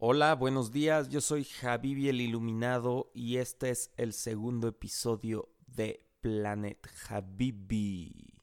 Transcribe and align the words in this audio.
Hola, 0.00 0.36
buenos 0.36 0.70
días. 0.70 1.08
Yo 1.08 1.20
soy 1.20 1.42
Javibi 1.42 2.08
el 2.08 2.20
Iluminado 2.20 3.10
y 3.14 3.38
este 3.38 3.70
es 3.70 3.90
el 3.96 4.12
segundo 4.12 4.68
episodio 4.68 5.48
de 5.66 6.06
Planet 6.20 6.88
Habibi. 7.08 8.40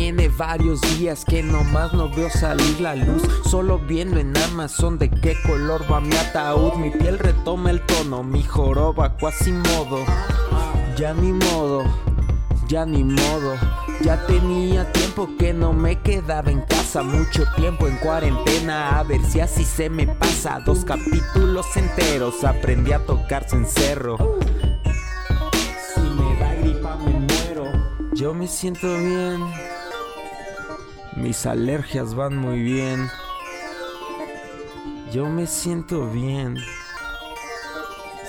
Tiene 0.00 0.30
varios 0.30 0.80
días 0.96 1.26
que 1.26 1.42
nomás 1.42 1.92
no 1.92 2.08
veo 2.08 2.30
salir 2.30 2.80
la 2.80 2.94
luz. 2.94 3.22
Solo 3.44 3.78
viendo 3.78 4.18
en 4.18 4.34
Amazon 4.34 4.98
de 4.98 5.10
qué 5.10 5.36
color 5.46 5.84
va 5.92 6.00
mi 6.00 6.16
ataúd. 6.16 6.76
Mi 6.76 6.88
piel 6.88 7.18
retoma 7.18 7.68
el 7.68 7.84
tono, 7.84 8.22
mi 8.22 8.42
joroba 8.42 9.14
modo 9.20 9.98
Ya 10.96 11.12
ni 11.12 11.34
modo, 11.34 11.84
ya 12.66 12.86
ni 12.86 13.04
modo. 13.04 13.58
Ya 14.00 14.26
tenía 14.26 14.90
tiempo 14.90 15.28
que 15.38 15.52
no 15.52 15.74
me 15.74 16.00
quedaba 16.00 16.50
en 16.50 16.62
casa, 16.62 17.02
mucho 17.02 17.44
tiempo 17.56 17.86
en 17.86 17.98
cuarentena, 17.98 18.98
a 18.98 19.02
ver 19.02 19.22
si 19.22 19.40
así 19.40 19.66
se 19.66 19.90
me 19.90 20.06
pasa. 20.06 20.60
Dos 20.64 20.82
capítulos 20.82 21.66
enteros, 21.76 22.42
aprendí 22.42 22.92
a 22.92 23.04
tocar 23.04 23.46
cencerro. 23.46 24.16
Si 25.94 26.00
me 26.00 26.40
da 26.40 26.54
gripa 26.54 26.96
me 26.96 27.12
muero. 27.12 27.64
Yo 28.14 28.32
me 28.32 28.48
siento 28.48 28.88
bien. 28.96 29.69
Mis 31.16 31.44
alergias 31.44 32.14
van 32.14 32.36
muy 32.36 32.60
bien. 32.60 33.10
Yo 35.12 35.26
me 35.26 35.46
siento 35.46 36.08
bien. 36.08 36.56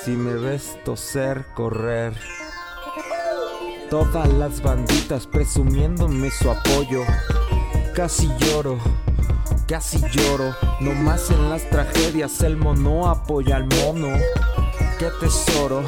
Si 0.03 0.11
me 0.11 0.33
ves 0.33 0.77
toser, 0.83 1.45
correr. 1.53 2.13
Todas 3.89 4.27
las 4.33 4.63
banditas 4.63 5.27
presumiéndome 5.27 6.31
su 6.31 6.49
apoyo. 6.49 7.03
Casi 7.95 8.27
lloro, 8.39 8.79
casi 9.67 10.01
lloro. 10.09 10.55
No 10.79 10.93
más 10.95 11.29
en 11.29 11.49
las 11.49 11.69
tragedias 11.69 12.41
el 12.41 12.57
mono 12.57 13.07
apoya 13.07 13.57
al 13.57 13.67
mono. 13.67 14.17
Qué 14.97 15.09
tesoro, 15.19 15.83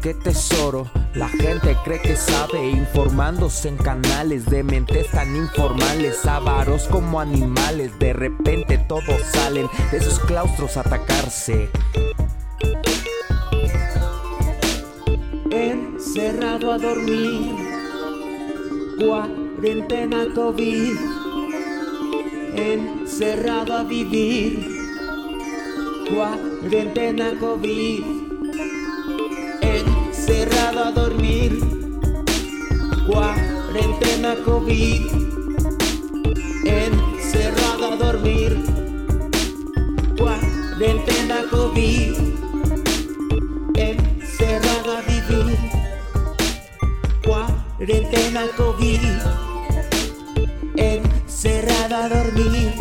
qué 0.00 0.14
tesoro. 0.14 0.90
La 1.18 1.28
gente 1.28 1.76
cree 1.84 2.00
que 2.00 2.14
sabe, 2.14 2.70
informándose 2.70 3.68
en 3.68 3.76
canales 3.76 4.44
de 4.46 4.62
mentes 4.62 5.10
tan 5.10 5.34
informales, 5.34 6.24
avaros 6.24 6.84
como 6.84 7.18
animales. 7.18 7.98
De 7.98 8.12
repente 8.12 8.78
todos 8.86 9.20
salen 9.32 9.66
de 9.90 9.96
esos 9.96 10.20
claustros 10.20 10.76
a 10.76 10.82
atacarse. 10.82 11.70
Encerrado 15.50 16.70
a 16.70 16.78
dormir, 16.78 17.52
cuarentena 19.00 20.24
COVID. 20.36 20.96
Encerrado 22.54 23.76
a 23.76 23.82
vivir, 23.82 24.68
cuarentena 26.14 27.32
COVID 27.40 28.17
encerrado 30.28 30.84
a 30.84 30.90
dormir. 30.92 31.58
Cuarentena 33.06 34.36
COVID. 34.44 35.06
Encerrado 36.66 37.92
a 37.92 37.96
dormir. 37.96 38.62
Cuarentena 40.18 41.44
COVID. 41.50 42.14
Encerrado 43.74 44.98
a 44.98 45.00
vivir. 45.00 45.58
Cuarentena 47.24 48.42
COVID. 48.58 49.00
Encerrado 50.76 51.96
a 51.96 52.08
dormir. 52.10 52.74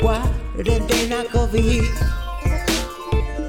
Cuarentena 0.00 1.24
COVID. 1.32 1.84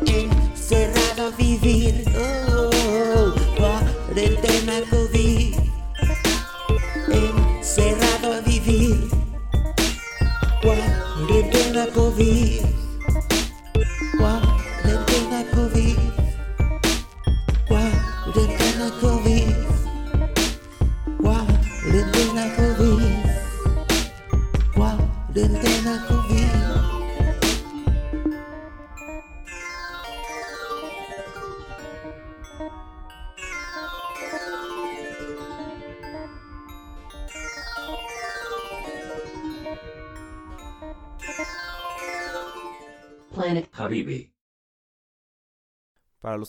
Encerrado 0.07 1.27
a 1.27 1.29
vivir. 1.37 2.18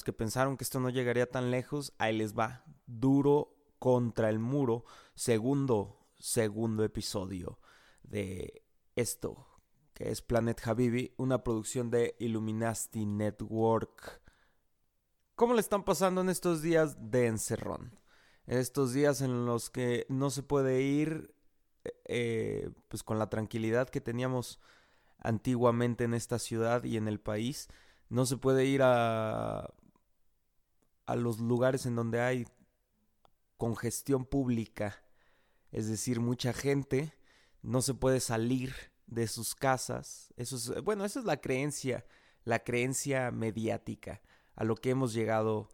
Los 0.01 0.05
que 0.05 0.15
pensaron 0.15 0.57
que 0.57 0.65
esto 0.65 0.81
no 0.81 0.89
llegaría 0.89 1.31
tan 1.31 1.51
lejos, 1.51 1.93
ahí 1.99 2.17
les 2.17 2.33
va. 2.33 2.65
Duro 2.87 3.55
contra 3.79 4.31
el 4.31 4.39
muro. 4.39 4.87
Segundo, 5.15 6.09
segundo 6.19 6.85
episodio 6.85 7.61
de 8.03 8.65
esto, 8.97 9.47
que 9.93 10.11
es 10.11 10.23
Planet 10.23 10.59
Habibi, 10.67 11.13
una 11.19 11.45
producción 11.45 11.91
de 11.91 12.17
Illuminati 12.19 13.05
Network. 13.05 14.23
¿Cómo 15.35 15.53
le 15.53 15.61
están 15.61 15.85
pasando 15.85 16.23
en 16.23 16.31
estos 16.31 16.63
días 16.63 16.97
de 16.99 17.27
encerrón? 17.27 18.01
En 18.47 18.57
estos 18.57 18.95
días 18.95 19.21
en 19.21 19.45
los 19.45 19.69
que 19.69 20.07
no 20.09 20.31
se 20.31 20.43
puede 20.43 20.81
ir 20.81 21.35
eh, 22.07 22.71
pues 22.89 23.03
con 23.03 23.19
la 23.19 23.29
tranquilidad 23.29 23.91
que 23.91 24.01
teníamos 24.01 24.61
antiguamente 25.19 26.05
en 26.05 26.15
esta 26.15 26.39
ciudad 26.39 26.85
y 26.85 26.97
en 26.97 27.07
el 27.07 27.21
país. 27.21 27.69
No 28.09 28.27
se 28.27 28.39
puede 28.39 28.65
ir 28.65 28.81
a, 28.83 29.73
a 31.11 31.17
los 31.17 31.41
lugares 31.41 31.87
en 31.87 31.97
donde 31.97 32.21
hay 32.21 32.47
congestión 33.57 34.25
pública, 34.25 35.03
es 35.73 35.89
decir, 35.89 36.21
mucha 36.21 36.53
gente, 36.53 37.13
no 37.63 37.83
se 37.83 37.95
puede 37.95 38.21
salir 38.21 38.75
de 39.07 39.27
sus 39.27 39.57
casas. 39.57 40.33
Eso 40.37 40.57
es, 40.57 40.83
bueno, 40.85 41.05
esa 41.05 41.19
es 41.19 41.25
la 41.25 41.41
creencia, 41.41 42.07
la 42.45 42.61
creencia 42.61 43.33
mediática 43.33 44.23
a 44.55 44.63
lo 44.63 44.77
que 44.77 44.91
hemos 44.91 45.13
llegado 45.13 45.69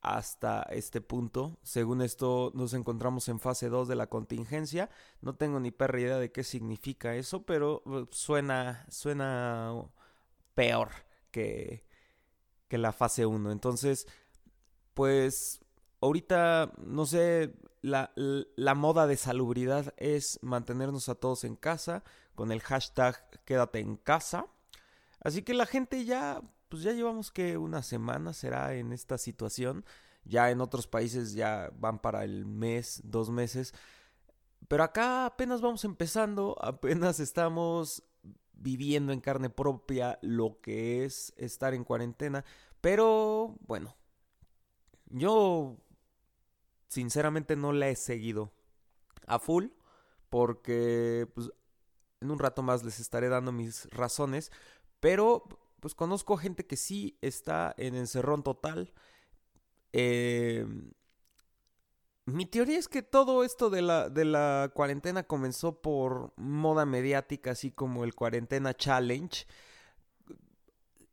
hasta 0.00 0.62
este 0.70 1.00
punto. 1.00 1.56
Según 1.62 2.02
esto, 2.02 2.50
nos 2.54 2.74
encontramos 2.74 3.28
en 3.28 3.38
fase 3.38 3.68
2 3.68 3.86
de 3.86 3.94
la 3.94 4.08
contingencia. 4.08 4.90
No 5.20 5.36
tengo 5.36 5.60
ni 5.60 5.70
perra 5.70 6.00
idea 6.00 6.18
de 6.18 6.32
qué 6.32 6.42
significa 6.42 7.14
eso, 7.14 7.44
pero 7.44 7.82
uh, 7.84 8.06
suena, 8.10 8.86
suena 8.90 9.72
peor 10.54 10.88
que, 11.30 11.86
que 12.66 12.76
la 12.76 12.92
fase 12.92 13.24
1. 13.24 13.52
Entonces, 13.52 14.06
pues 14.94 15.60
ahorita, 16.00 16.72
no 16.78 17.06
sé, 17.06 17.54
la, 17.82 18.12
la, 18.14 18.74
moda 18.74 19.06
de 19.06 19.16
salubridad 19.16 19.94
es 19.96 20.38
mantenernos 20.42 21.08
a 21.08 21.14
todos 21.14 21.44
en 21.44 21.56
casa 21.56 22.04
con 22.34 22.52
el 22.52 22.60
hashtag 22.60 23.16
quédate 23.44 23.80
en 23.80 23.96
casa. 23.96 24.46
Así 25.20 25.42
que 25.42 25.54
la 25.54 25.66
gente 25.66 26.04
ya 26.04 26.42
pues 26.70 26.84
ya 26.84 26.92
llevamos 26.92 27.32
que 27.32 27.58
una 27.58 27.82
semana 27.82 28.32
será 28.32 28.74
en 28.74 28.92
esta 28.92 29.18
situación. 29.18 29.84
Ya 30.24 30.50
en 30.50 30.60
otros 30.60 30.86
países 30.86 31.34
ya 31.34 31.70
van 31.76 31.98
para 31.98 32.24
el 32.24 32.46
mes, 32.46 33.00
dos 33.04 33.28
meses. 33.28 33.74
Pero 34.68 34.84
acá 34.84 35.26
apenas 35.26 35.60
vamos 35.60 35.84
empezando, 35.84 36.56
apenas 36.60 37.18
estamos 37.18 38.04
viviendo 38.52 39.12
en 39.12 39.20
carne 39.20 39.50
propia 39.50 40.18
lo 40.22 40.60
que 40.60 41.04
es 41.04 41.32
estar 41.36 41.74
en 41.74 41.82
cuarentena. 41.82 42.44
Pero 42.80 43.56
bueno, 43.66 43.96
yo 45.10 45.76
sinceramente 46.88 47.56
no 47.56 47.72
la 47.72 47.88
he 47.88 47.96
seguido 47.96 48.52
a 49.26 49.38
full 49.38 49.66
porque 50.28 51.28
pues, 51.34 51.50
en 52.20 52.30
un 52.30 52.38
rato 52.38 52.62
más 52.62 52.84
les 52.84 53.00
estaré 53.00 53.28
dando 53.28 53.52
mis 53.52 53.86
razones. 53.90 54.50
Pero 55.00 55.44
pues 55.80 55.94
conozco 55.94 56.36
gente 56.36 56.66
que 56.66 56.76
sí 56.76 57.18
está 57.20 57.74
en 57.76 57.94
encerrón 57.94 58.42
total. 58.42 58.92
Eh, 59.92 60.66
mi 62.26 62.46
teoría 62.46 62.78
es 62.78 62.86
que 62.86 63.02
todo 63.02 63.44
esto 63.44 63.70
de 63.70 63.82
la, 63.82 64.08
de 64.08 64.24
la 64.24 64.70
cuarentena 64.74 65.24
comenzó 65.24 65.80
por 65.80 66.32
moda 66.36 66.86
mediática, 66.86 67.52
así 67.52 67.70
como 67.72 68.04
el 68.04 68.14
cuarentena 68.14 68.74
challenge. 68.74 69.46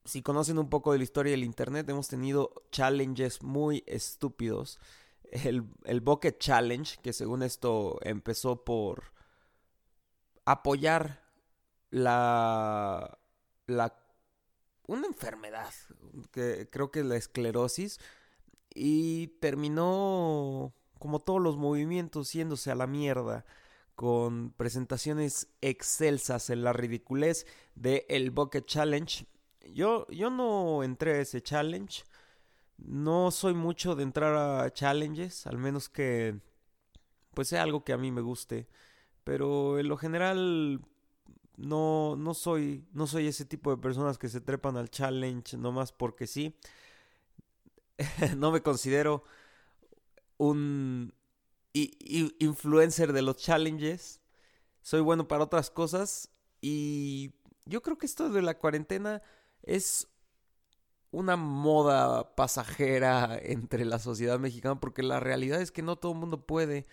Si 0.08 0.22
conocen 0.24 0.58
un 0.58 0.70
poco 0.70 0.94
de 0.94 0.98
la 0.98 1.04
historia 1.04 1.32
del 1.32 1.44
Internet, 1.44 1.88
hemos 1.90 2.08
tenido 2.08 2.54
challenges 2.72 3.44
muy 3.44 3.84
estúpidos. 3.86 4.80
El, 5.32 5.66
el 5.84 6.00
Bucket 6.00 6.40
Challenge, 6.40 6.98
que 7.04 7.12
según 7.12 7.44
esto 7.44 8.00
empezó 8.02 8.64
por 8.64 9.12
apoyar 10.46 11.22
la, 11.90 13.20
una 14.88 15.08
enfermedad, 15.08 15.74
que 16.32 16.70
creo 16.72 16.90
que 16.90 17.02
es 17.02 17.06
la 17.06 17.18
esclerosis, 17.18 18.00
y 18.74 19.28
terminó 19.40 20.74
como 21.00 21.20
todos 21.20 21.42
los 21.42 21.58
movimientos 21.58 22.32
yéndose 22.32 22.72
a 22.72 22.76
la 22.76 22.88
mierda 22.88 23.46
con 23.96 24.52
presentaciones 24.52 25.50
excelsas 25.62 26.50
en 26.50 26.64
la 26.64 26.72
ridiculez 26.72 27.46
de 27.76 28.06
el 28.10 28.32
Bucket 28.32 28.66
Challenge. 28.66 29.26
Yo, 29.74 30.08
yo 30.10 30.30
no 30.30 30.84
entré 30.84 31.16
a 31.16 31.22
ese 31.22 31.42
challenge. 31.42 32.04
No 32.78 33.32
soy 33.32 33.54
mucho 33.54 33.96
de 33.96 34.04
entrar 34.04 34.36
a 34.36 34.72
challenges, 34.72 35.48
al 35.48 35.58
menos 35.58 35.90
que 35.90 36.40
pues 37.34 37.48
sea 37.50 37.64
algo 37.64 37.84
que 37.84 37.94
a 37.94 37.98
mí 37.98 38.12
me 38.12 38.22
guste. 38.22 38.68
Pero 39.24 39.80
en 39.80 39.88
lo 39.88 39.98
general 39.98 40.82
no, 41.58 42.16
no 42.16 42.34
soy, 42.34 42.88
no 42.94 43.08
soy 43.08 43.28
ese 43.28 43.46
tipo 43.46 43.72
de 43.72 43.82
personas 43.82 44.18
que 44.18 44.30
se 44.30 44.42
trepan 44.42 44.78
al 44.78 44.90
challenge 44.90 45.58
nomás 45.58 45.92
porque 45.92 46.28
sí. 46.28 46.56
no 48.38 48.52
me 48.52 48.62
considero 48.62 49.24
un 50.38 51.14
influencer 51.74 53.14
de 53.14 53.22
los 53.22 53.38
challenges. 53.38 54.22
Soy 54.82 55.02
bueno 55.02 55.28
para 55.28 55.44
otras 55.44 55.70
cosas 55.70 56.30
y 56.62 57.34
yo 57.66 57.82
creo 57.82 57.98
que 57.98 58.06
esto 58.06 58.30
de 58.30 58.42
la 58.42 58.58
cuarentena 58.58 59.22
es 59.68 60.08
una 61.12 61.36
moda 61.36 62.36
pasajera 62.36 63.38
entre 63.42 63.86
la 63.86 64.00
sociedad 64.00 64.40
mexicana 64.40 64.80
porque 64.80 65.04
la 65.04 65.20
realidad 65.20 65.62
es 65.62 65.72
que 65.72 65.84
no 65.84 65.98
todo 65.98 66.14
el 66.14 66.20
mundo 66.20 66.46
puede 66.46 66.88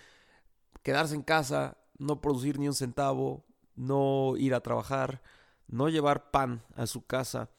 quedarse 0.83 1.15
en 1.15 1.23
casa, 1.23 1.79
no 1.99 2.21
producir 2.21 2.59
ni 2.59 2.69
un 2.69 2.75
centavo, 2.75 3.47
no 3.75 4.35
ir 4.37 4.55
a 4.55 4.61
trabajar, 4.61 5.23
no 5.67 5.89
llevar 5.89 6.31
pan 6.31 6.63
a 6.75 6.87
su 6.87 7.07
casa. 7.07 7.51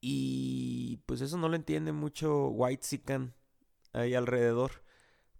Y 0.00 0.98
pues 1.06 1.20
eso 1.20 1.36
no 1.36 1.48
lo 1.48 1.56
entiende 1.56 1.92
mucho 1.92 2.48
White 2.48 2.86
Sican 2.86 3.34
ahí 3.92 4.14
alrededor, 4.14 4.82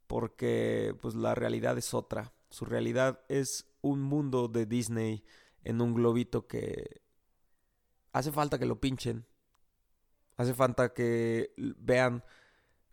porque 0.07 0.95
pues 1.01 1.15
la 1.15 1.35
realidad 1.35 1.79
es 1.79 1.95
otra. 1.95 2.35
Su 2.51 2.67
realidad 2.67 3.21
es 3.29 3.73
un 3.81 4.03
mundo 4.03 4.49
de 4.49 4.67
Disney 4.67 5.25
en 5.65 5.81
un 5.81 5.95
globito 5.95 6.47
que 6.47 7.01
hace 8.13 8.33
falta 8.33 8.59
que 8.59 8.67
lo 8.67 8.81
pinchen. 8.81 9.27
Hace 10.37 10.55
falta 10.55 10.95
que 10.95 11.53
vean 11.57 12.25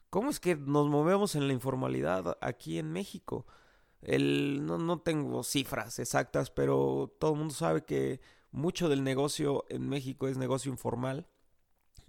cómo 0.09 0.29
es 0.29 0.39
que 0.39 0.55
nos 0.55 0.87
movemos 0.89 1.35
en 1.35 1.47
la 1.47 1.53
informalidad 1.53 2.37
aquí 2.41 2.77
en 2.77 2.91
México. 2.91 3.45
No, 4.01 4.77
no 4.77 4.99
tengo 4.99 5.43
cifras 5.43 5.99
exactas, 5.99 6.51
pero 6.51 7.15
todo 7.19 7.33
el 7.33 7.39
mundo 7.39 7.53
sabe 7.53 7.83
que 7.85 8.21
mucho 8.51 8.89
del 8.89 9.03
negocio 9.03 9.65
en 9.69 9.87
México 9.87 10.27
es 10.27 10.37
negocio 10.37 10.71
informal. 10.71 11.27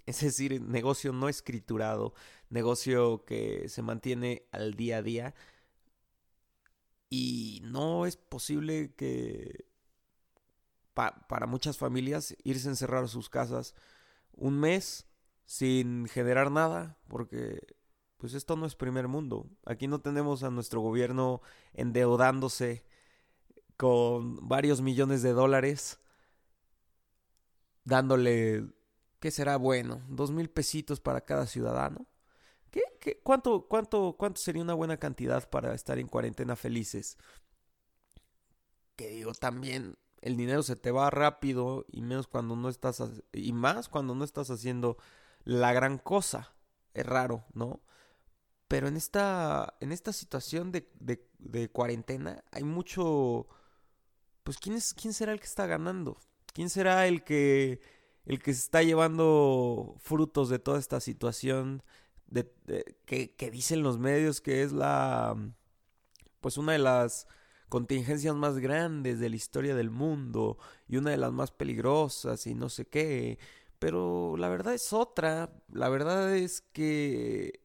Es 0.07 0.21
decir, 0.21 0.61
negocio 0.63 1.13
no 1.13 1.29
escriturado, 1.29 2.15
negocio 2.49 3.25
que 3.25 3.69
se 3.69 3.83
mantiene 3.83 4.47
al 4.53 4.75
día 4.75 4.99
a 4.99 5.03
día. 5.03 5.35
Y 7.11 7.61
no 7.65 8.07
es 8.07 8.17
posible 8.17 8.95
que 8.97 9.68
para 11.29 11.47
muchas 11.47 11.79
familias 11.79 12.37
irse 12.43 12.67
a 12.67 12.73
encerrar 12.73 13.05
a 13.05 13.09
sus 13.09 13.29
casas 13.29 13.75
un 14.33 14.59
mes 14.59 15.07
sin 15.45 16.07
generar 16.09 16.51
nada, 16.51 16.99
porque 17.09 17.77
pues 18.17 18.35
esto 18.35 18.57
no 18.57 18.67
es 18.67 18.75
primer 18.75 19.07
mundo. 19.07 19.49
Aquí 19.65 19.87
no 19.87 20.01
tenemos 20.01 20.43
a 20.43 20.51
nuestro 20.51 20.81
gobierno 20.81 21.41
endeudándose 21.73 22.85
con 23.77 24.49
varios 24.49 24.81
millones 24.81 25.23
de 25.23 25.33
dólares, 25.33 26.01
dándole, 27.85 28.67
¿qué 29.21 29.31
será 29.31 29.57
bueno? 29.57 30.03
Dos 30.09 30.33
mil 30.33 30.51
pesitos 30.51 31.01
para 31.01 31.21
cada 31.21 31.47
ciudadano. 31.47 32.07
¿Qué, 32.73 32.83
qué, 33.01 33.21
cuánto, 33.23 33.69
cuánto, 33.69 34.17
¿Cuánto 34.19 34.41
sería 34.41 34.63
una 34.63 34.75
buena 34.75 34.97
cantidad 34.97 35.49
para 35.49 35.75
estar 35.75 35.99
en 35.99 36.09
cuarentena 36.09 36.57
felices? 36.57 37.17
Que 38.97 39.11
digo, 39.11 39.33
también 39.33 39.97
el 40.23 40.37
dinero 40.37 40.63
se 40.63 40.77
te 40.77 40.91
va 40.91 41.11
rápido 41.11 41.87
y 41.91 42.03
menos 42.03 42.27
cuando 42.27 42.57
no 42.57 42.69
estás, 42.69 43.03
y 43.33 43.53
más 43.53 43.89
cuando 43.89 44.15
no 44.15 44.25
estás 44.25 44.51
haciendo 44.51 44.99
la 45.45 45.73
gran 45.73 45.99
cosa. 45.99 46.55
Es 46.95 47.07
raro, 47.07 47.45
¿no? 47.55 47.81
Pero 48.69 48.89
en 48.89 48.97
esta, 48.97 49.75
en 49.81 49.93
esta 49.93 50.13
situación 50.13 50.73
de, 50.73 50.91
de, 51.01 51.71
cuarentena 51.71 52.45
hay 52.53 52.65
mucho... 52.65 53.49
Pues 54.45 54.59
¿quién, 54.59 54.77
es, 54.77 54.95
¿quién 54.95 55.13
será 55.13 55.33
el 55.33 55.41
que 55.41 55.47
está 55.47 55.67
ganando? 55.67 56.19
¿Quién 56.53 56.71
será 56.71 57.07
el 57.07 57.23
que, 57.25 57.81
el 58.25 58.43
que 58.43 58.53
se 58.55 58.61
está 58.61 58.83
llevando 58.83 59.97
frutos 60.01 60.49
de 60.49 60.59
toda 60.59 60.79
esta 60.79 61.01
situación 61.01 61.83
de, 62.27 62.51
que, 63.07 63.35
que 63.35 63.51
dicen 63.51 63.83
los 63.83 63.99
medios 63.99 64.41
que 64.41 64.63
es 64.63 64.73
la... 64.73 65.37
Pues 66.41 66.57
una 66.57 66.73
de 66.73 66.79
las 66.79 67.27
contingencias 67.69 68.35
más 68.35 68.59
grandes 68.59 69.19
de 69.19 69.29
la 69.29 69.37
historia 69.37 69.75
del 69.75 69.91
mundo 69.91 70.59
y 70.89 70.97
una 70.97 71.11
de 71.11 71.17
las 71.17 71.33
más 71.33 71.51
peligrosas 71.51 72.47
y 72.47 72.55
no 72.55 72.69
sé 72.69 72.87
qué. 72.87 73.39
Pero 73.79 74.37
la 74.37 74.49
verdad 74.49 74.75
es 74.75 74.93
otra. 74.93 75.53
La 75.71 75.89
verdad 75.89 76.35
es 76.35 76.61
que 76.61 77.61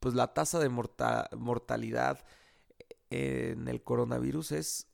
pues 0.00 0.14
la 0.14 0.34
tasa 0.34 0.58
de 0.58 0.68
mortalidad 0.68 2.24
en 3.10 3.68
el 3.68 3.82
coronavirus 3.82 4.52
es 4.52 4.86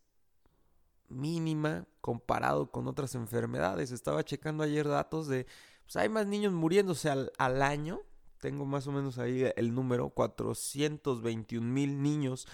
mínima 1.08 1.86
comparado 2.00 2.70
con 2.70 2.88
otras 2.88 3.14
enfermedades. 3.14 3.90
Estaba 3.90 4.24
checando 4.24 4.62
ayer 4.62 4.88
datos 4.88 5.28
de, 5.28 5.46
pues 5.84 5.96
hay 5.96 6.08
más 6.08 6.26
niños 6.26 6.52
muriéndose 6.52 7.10
al, 7.10 7.62
año. 7.62 8.00
Tengo 8.40 8.64
más 8.64 8.86
o 8.86 8.92
menos 8.92 9.18
ahí 9.18 9.44
el 9.56 9.74
número, 9.74 10.10
421 10.10 11.66
mil 11.66 12.02
niños 12.02 12.48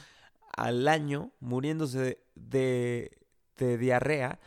al 0.56 0.88
año 0.88 1.32
muriéndose 1.40 2.22
de, 2.34 3.18
de 3.56 3.78
diarrea. 3.78 4.40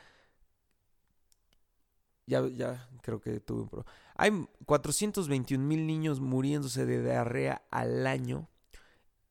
Ya, 2.28 2.48
ya 2.48 2.90
creo 3.02 3.20
que 3.20 3.40
tuve 3.40 3.64
un 3.64 3.70
problema. 3.70 3.92
Hay 4.16 4.48
421 4.66 5.66
mil 5.66 5.88
niños 5.88 6.20
muriéndose 6.20 6.86
de 6.86 7.04
diarrea 7.04 7.64
al 7.72 8.08
año. 8.08 8.48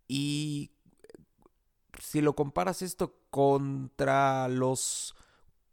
Y 0.08 0.72
si 2.00 2.20
lo 2.20 2.34
comparas 2.34 2.82
esto 2.82 3.14
contra 3.30 4.48
los 4.48 5.14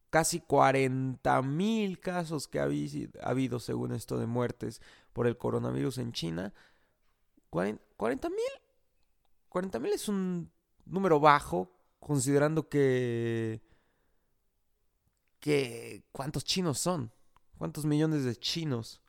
casi 0.10 0.40
40 0.40 1.42
mil 1.42 2.00
casos 2.00 2.48
que 2.48 2.60
ha 2.60 2.64
habido, 2.64 3.60
según 3.60 3.92
esto, 3.92 4.18
de 4.18 4.26
muertes 4.26 4.82
por 5.14 5.28
el 5.28 5.38
coronavirus 5.38 5.98
en 5.98 6.12
China, 6.12 6.54
40 7.50 8.30
mil. 8.30 8.40
40 9.50 9.80
mil 9.80 9.94
es 9.94 10.08
un 10.08 10.52
número 10.90 11.20
bajo, 11.20 11.72
considerando 12.00 12.70
que... 12.70 13.62
que 15.40 16.04
¿Cuántos 16.12 16.44
chinos 16.44 16.80
son? 16.80 17.12
¿Cuántos 17.58 17.86
millones 17.86 18.24
de 18.24 18.36
chinos? 18.36 19.02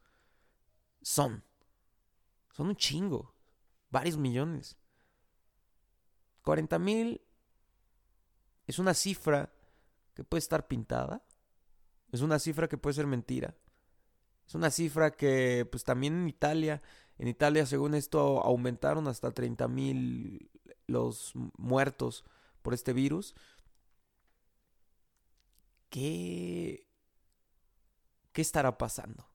son. 1.09 1.43
Son 2.53 2.69
un 2.69 2.77
chingo. 2.77 3.35
Varios 3.91 4.19
millones. 4.19 4.77
40 6.43 6.79
mil 6.79 7.23
es 8.67 8.79
una 8.79 8.95
cifra 8.95 9.53
que 10.15 10.25
puede 10.25 10.41
estar 10.41 10.67
pintada. 10.67 11.25
Es 12.13 12.21
una 12.21 12.39
cifra 12.39 12.69
que 12.69 12.79
puede 12.79 12.95
ser 12.95 13.07
mentira. 13.07 13.57
Es 14.47 14.55
una 14.55 14.71
cifra 14.71 15.11
que, 15.11 15.67
pues 15.71 15.85
también 15.85 16.15
en 16.15 16.29
Italia, 16.29 16.83
en 17.19 17.29
Italia, 17.29 17.67
según 17.67 17.95
esto, 17.95 18.43
aumentaron 18.43 19.09
hasta 19.09 19.31
30 19.31 19.69
mil 19.69 20.51
los 20.89 21.33
muertos 21.57 22.25
por 22.63 22.75
este 22.75 22.93
virus. 22.93 23.37
¿Qué, 25.89 26.87
¿Qué 28.33 28.43
estará 28.43 28.77
pasando? 28.77 29.27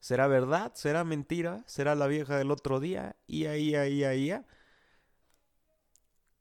¿Será 0.00 0.26
verdad? 0.26 0.72
¿Será 0.74 1.04
mentira? 1.04 1.64
¿Será 1.66 1.94
la 1.94 2.06
vieja 2.06 2.36
del 2.36 2.50
otro 2.50 2.80
día? 2.80 3.16
Y 3.26 3.46
ahí, 3.46 3.74
ahí, 3.74 4.04
ahí. 4.04 4.32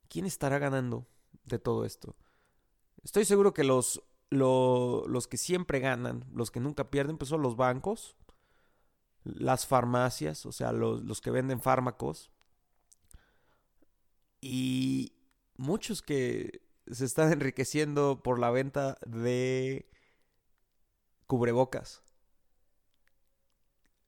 ¿Quién 0.09 0.25
estará 0.25 0.59
ganando 0.59 1.07
de 1.45 1.59
todo 1.59 1.85
esto? 1.85 2.17
Estoy 3.03 3.23
seguro 3.23 3.53
que 3.53 3.63
los, 3.63 4.03
los 4.29 5.27
que 5.29 5.37
siempre 5.37 5.79
ganan, 5.79 6.25
los 6.33 6.51
que 6.51 6.59
nunca 6.59 6.89
pierden, 6.89 7.17
pues 7.17 7.29
son 7.29 7.41
los 7.41 7.55
bancos, 7.55 8.17
las 9.23 9.65
farmacias, 9.65 10.45
o 10.45 10.51
sea, 10.51 10.73
los, 10.73 11.01
los 11.03 11.21
que 11.21 11.31
venden 11.31 11.61
fármacos. 11.61 12.32
Y 14.45 15.13
muchos 15.55 16.01
que 16.01 16.61
se 16.91 17.05
están 17.05 17.31
enriqueciendo 17.31 18.21
por 18.21 18.39
la 18.39 18.51
venta 18.51 18.97
de 19.05 19.89
cubrebocas 21.27 22.03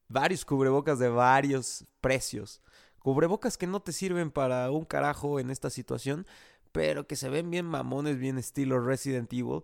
varios 0.07 0.45
cubrebocas 0.45 0.99
de 0.99 1.09
varios 1.09 1.85
precios. 2.01 2.61
Cubrebocas 2.99 3.57
que 3.57 3.67
no 3.67 3.81
te 3.81 3.91
sirven 3.91 4.31
para 4.31 4.71
un 4.71 4.85
carajo 4.85 5.39
en 5.39 5.51
esta 5.51 5.69
situación, 5.69 6.25
pero 6.71 7.07
que 7.07 7.15
se 7.15 7.29
ven 7.29 7.49
bien 7.49 7.65
mamones, 7.65 8.17
bien 8.17 8.37
estilo 8.37 8.79
Resident 8.79 9.31
Evil. 9.31 9.63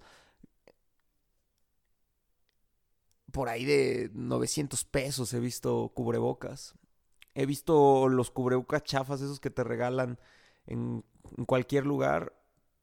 Por 3.32 3.50
ahí 3.50 3.66
de 3.66 4.12
900 4.14 4.84
pesos 4.86 5.34
he 5.34 5.40
visto 5.40 5.92
cubrebocas. 5.94 6.76
He 7.34 7.46
visto 7.46 8.10
los 8.10 8.30
cubrebocas 8.30 8.84
chafas, 8.84 9.22
esos 9.22 9.40
que 9.40 9.50
te 9.50 9.64
regalan 9.64 10.20
en, 10.66 11.04
cualquier 11.46 11.86
lugar, 11.86 12.34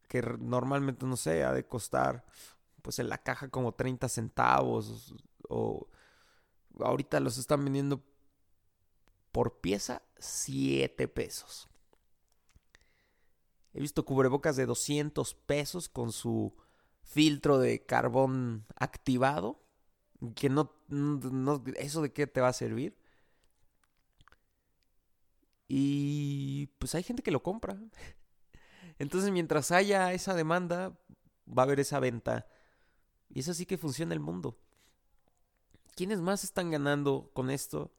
que 0.09 0.23
normalmente, 0.23 1.07
no 1.07 1.17
sé, 1.17 1.45
ha 1.45 1.53
de 1.53 1.67
costar, 1.67 2.25
pues 2.83 2.99
en 2.99 3.09
la 3.09 3.19
caja 3.19 3.49
como 3.49 3.73
30 3.73 4.09
centavos. 4.09 5.15
O 5.49 5.89
ahorita 6.81 7.21
los 7.21 7.39
están 7.39 7.65
vendiendo 7.65 8.03
por 9.33 9.61
pieza 9.61 10.03
7 10.19 11.09
pesos. 11.09 11.69
He 13.75 13.81
visto 13.81 14.05
cubrebocas 14.05 14.57
de 14.57 14.67
200 14.67 15.35
pesos 15.35 15.89
con 15.89 16.13
su 16.13 16.55
filtro 17.03 17.59
de 17.59 17.85
carbón 17.85 18.67
activado. 18.77 19.63
Que 20.35 20.49
no, 20.49 20.75
¿Eso 21.77 22.03
de 22.03 22.13
qué 22.13 22.27
te 22.27 22.41
va 22.41 22.49
a 22.49 22.53
servir? 22.53 22.99
Y 25.69 26.67
pues 26.79 26.95
hay 26.95 27.03
gente 27.03 27.23
que 27.23 27.31
lo 27.31 27.43
compra. 27.43 27.79
Entonces 28.99 29.31
mientras 29.31 29.71
haya 29.71 30.13
esa 30.13 30.35
demanda, 30.35 30.99
va 31.47 31.63
a 31.63 31.67
haber 31.67 31.81
esa 31.81 32.01
venta. 32.01 32.47
Y 33.29 33.41
es 33.41 33.49
así 33.49 33.67
que 33.67 33.79
funciona 33.79 34.15
el 34.15 34.21
mundo. 34.21 34.59
¿Quiénes 35.95 36.21
más 36.21 36.43
están 36.43 36.71
ganando 36.71 37.31
con 37.35 37.51
esto? 37.51 37.93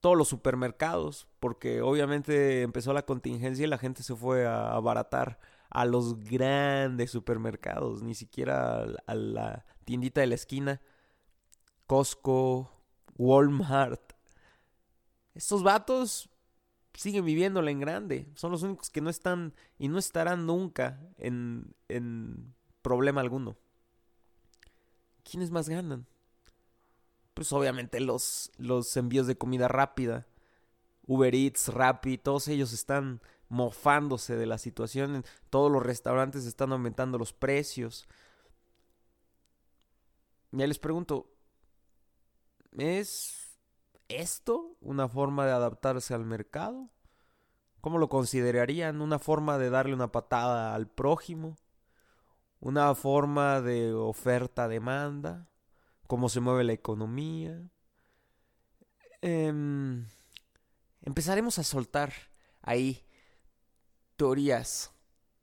Todos 0.00 0.16
los 0.16 0.28
supermercados, 0.28 1.26
porque 1.40 1.80
obviamente 1.80 2.62
empezó 2.62 2.92
la 2.92 3.04
contingencia 3.04 3.64
y 3.64 3.68
la 3.68 3.78
gente 3.78 4.02
se 4.02 4.14
fue 4.14 4.46
a 4.46 4.72
abaratar 4.72 5.40
a 5.70 5.84
los 5.84 6.20
grandes 6.20 7.10
supermercados, 7.10 8.02
ni 8.02 8.14
siquiera 8.14 8.86
a 9.06 9.14
la 9.14 9.66
tiendita 9.84 10.20
de 10.20 10.26
la 10.28 10.34
esquina, 10.34 10.80
Costco, 11.86 12.70
Walmart. 13.16 14.12
Estos 15.34 15.62
vatos 15.62 16.30
siguen 16.96 17.24
viviéndola 17.24 17.70
en 17.70 17.80
grande. 17.80 18.28
Son 18.34 18.50
los 18.50 18.62
únicos 18.62 18.90
que 18.90 19.00
no 19.00 19.10
están 19.10 19.54
y 19.78 19.88
no 19.88 19.98
estarán 19.98 20.46
nunca 20.46 21.00
en, 21.18 21.74
en 21.88 22.54
problema 22.82 23.20
alguno. 23.20 23.56
¿Quiénes 25.22 25.50
más 25.50 25.68
ganan? 25.68 26.06
Pues 27.34 27.52
obviamente 27.52 28.00
los, 28.00 28.50
los 28.56 28.96
envíos 28.96 29.26
de 29.26 29.36
comida 29.36 29.68
rápida. 29.68 30.26
Uber 31.06 31.34
Eats, 31.34 31.68
Rappi, 31.68 32.18
todos 32.18 32.48
ellos 32.48 32.72
están 32.72 33.20
mofándose 33.48 34.36
de 34.36 34.46
la 34.46 34.58
situación. 34.58 35.24
Todos 35.50 35.70
los 35.70 35.82
restaurantes 35.82 36.46
están 36.46 36.72
aumentando 36.72 37.18
los 37.18 37.32
precios. 37.32 38.08
Ya 40.52 40.66
les 40.66 40.78
pregunto, 40.78 41.30
¿es 42.78 43.45
esto 44.08 44.76
una 44.80 45.08
forma 45.08 45.46
de 45.46 45.52
adaptarse 45.52 46.14
al 46.14 46.24
mercado? 46.24 46.90
¿Cómo 47.80 47.98
lo 47.98 48.08
considerarían? 48.08 49.00
¿Una 49.00 49.18
forma 49.18 49.58
de 49.58 49.70
darle 49.70 49.94
una 49.94 50.10
patada 50.10 50.74
al 50.74 50.88
prójimo? 50.88 51.56
¿Una 52.60 52.94
forma 52.94 53.60
de 53.60 53.94
oferta-demanda? 53.94 55.48
¿Cómo 56.06 56.28
se 56.28 56.40
mueve 56.40 56.64
la 56.64 56.72
economía? 56.72 57.62
Em, 59.20 60.06
empezaremos 61.02 61.58
a 61.58 61.62
soltar 61.64 62.12
ahí 62.62 63.04
teorías. 64.16 64.92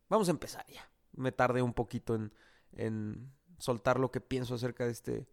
Vamos 0.10 0.27
a 0.27 0.32
empezar 0.32 0.65
ya. 0.67 0.89
Me 1.13 1.32
tardé 1.32 1.62
un 1.62 1.74
poquito 1.74 2.15
en, 2.15 2.34
en 2.74 3.32
soltar 3.58 4.00
lo 4.00 4.12
que 4.12 4.22
pienso 4.22 4.55
acerca 4.55 4.86
de 4.86 4.91
este 4.91 5.27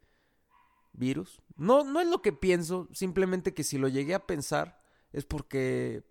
virus. 0.93 1.41
No, 1.57 1.85
no 1.85 2.01
es 2.01 2.09
lo 2.09 2.23
que 2.23 2.33
pienso, 2.33 2.89
simplemente 2.93 3.55
que 3.55 3.65
si 3.65 3.79
lo 3.79 3.89
llegué 3.89 4.15
a 4.15 4.27
pensar 4.27 4.83
es 5.13 5.25
porque 5.25 6.05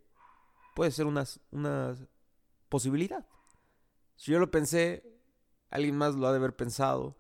puede 0.76 0.92
ser 0.92 1.06
una, 1.06 1.26
una 1.52 1.96
posibilidad. 2.70 3.26
Si 4.16 4.32
yo 4.32 4.40
lo 4.40 4.52
pensé, 4.52 5.04
alguien 5.70 5.96
más 5.98 6.16
lo 6.16 6.28
ha 6.28 6.32
de 6.32 6.38
haber 6.38 6.56
pensado. 6.56 7.18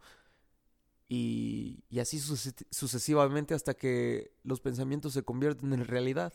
Y, 1.07 1.83
y 1.89 1.99
así 1.99 2.19
sucesivamente 2.19 3.55
hasta 3.55 3.73
que 3.73 4.37
los 4.43 4.61
pensamientos 4.61 5.13
se 5.13 5.23
convierten 5.23 5.73
en 5.73 5.85
realidad. 5.85 6.33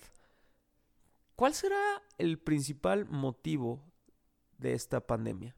¿Cuál 1.37 1.55
será 1.55 2.03
el 2.19 2.39
principal 2.39 3.07
motivo 3.07 3.85
de 4.59 4.73
esta 4.73 5.07
pandemia? 5.07 5.57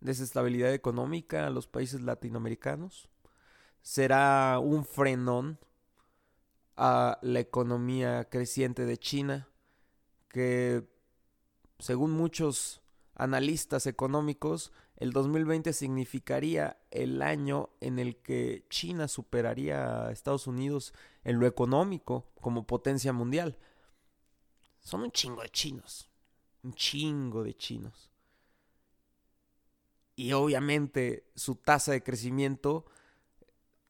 ¿Desestabilidad 0.00 0.72
económica 0.72 1.46
a 1.46 1.50
los 1.50 1.66
países 1.66 2.00
latinoamericanos? 2.02 3.08
Será 3.84 4.58
un 4.60 4.84
frenón 4.86 5.58
a 6.74 7.18
la 7.20 7.38
economía 7.38 8.24
creciente 8.24 8.86
de 8.86 8.96
China, 8.96 9.46
que 10.28 10.88
según 11.78 12.10
muchos 12.12 12.80
analistas 13.14 13.86
económicos, 13.86 14.72
el 14.96 15.12
2020 15.12 15.74
significaría 15.74 16.78
el 16.90 17.20
año 17.20 17.70
en 17.80 17.98
el 17.98 18.16
que 18.16 18.64
China 18.70 19.06
superaría 19.06 20.06
a 20.06 20.12
Estados 20.12 20.46
Unidos 20.46 20.94
en 21.22 21.38
lo 21.38 21.46
económico 21.46 22.32
como 22.40 22.66
potencia 22.66 23.12
mundial. 23.12 23.58
Son 24.80 25.02
un 25.02 25.12
chingo 25.12 25.42
de 25.42 25.50
chinos, 25.50 26.08
un 26.62 26.72
chingo 26.72 27.44
de 27.44 27.54
chinos. 27.54 28.10
Y 30.16 30.32
obviamente 30.32 31.26
su 31.34 31.56
tasa 31.56 31.92
de 31.92 32.02
crecimiento 32.02 32.86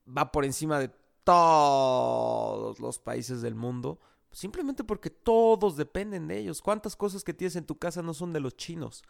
va 0.06 0.32
por 0.32 0.44
encima 0.44 0.78
de 0.78 0.90
todos 1.24 2.78
los 2.80 2.98
países 2.98 3.40
del 3.42 3.54
mundo, 3.54 4.00
simplemente 4.30 4.84
porque 4.84 5.10
todos 5.10 5.76
dependen 5.76 6.28
de 6.28 6.38
ellos. 6.38 6.60
¿Cuántas 6.60 6.96
cosas 6.96 7.24
que 7.24 7.34
tienes 7.34 7.56
en 7.56 7.66
tu 7.66 7.78
casa 7.78 8.02
no 8.02 8.14
son 8.14 8.32
de 8.32 8.40
los 8.40 8.56
chinos? 8.56 9.02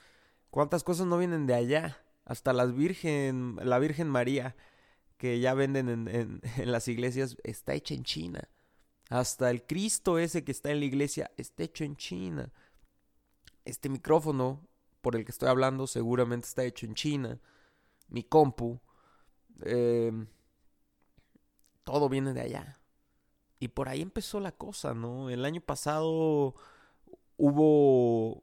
¿Cuántas 0.50 0.84
cosas 0.84 1.06
no 1.06 1.18
vienen 1.18 1.46
de 1.46 1.54
allá? 1.54 1.98
Hasta 2.24 2.52
las 2.52 2.74
Virgen, 2.74 3.56
la 3.62 3.78
Virgen 3.78 4.08
María 4.08 4.56
que 5.16 5.40
ya 5.40 5.54
venden 5.54 5.88
en, 5.88 6.08
en, 6.08 6.40
en 6.56 6.72
las 6.72 6.88
iglesias 6.88 7.36
está 7.42 7.74
hecha 7.74 7.94
en 7.94 8.04
China. 8.04 8.48
Hasta 9.10 9.50
el 9.50 9.64
Cristo 9.64 10.18
ese 10.18 10.44
que 10.44 10.52
está 10.52 10.70
en 10.70 10.80
la 10.80 10.86
iglesia 10.86 11.30
está 11.36 11.64
hecho 11.64 11.84
en 11.84 11.96
China. 11.96 12.52
Este 13.64 13.88
micrófono 13.88 14.66
por 15.00 15.16
el 15.16 15.24
que 15.24 15.32
estoy 15.32 15.48
hablando 15.48 15.86
seguramente 15.86 16.46
está 16.46 16.64
hecho 16.64 16.86
en 16.86 16.94
China. 16.94 17.38
Mi 18.08 18.22
compu. 18.22 18.80
Eh, 19.62 20.12
todo 21.84 22.08
viene 22.08 22.32
de 22.32 22.40
allá. 22.40 22.80
Y 23.60 23.68
por 23.68 23.88
ahí 23.88 24.02
empezó 24.02 24.40
la 24.40 24.52
cosa, 24.52 24.94
¿no? 24.94 25.30
El 25.30 25.44
año 25.44 25.60
pasado 25.60 26.54
hubo 27.36 28.42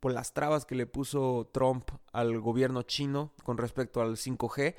por 0.00 0.12
las 0.12 0.32
trabas 0.32 0.64
que 0.64 0.74
le 0.74 0.86
puso 0.86 1.50
Trump 1.52 1.90
al 2.12 2.40
gobierno 2.40 2.82
chino 2.82 3.32
con 3.44 3.58
respecto 3.58 4.00
al 4.00 4.16
5G 4.16 4.74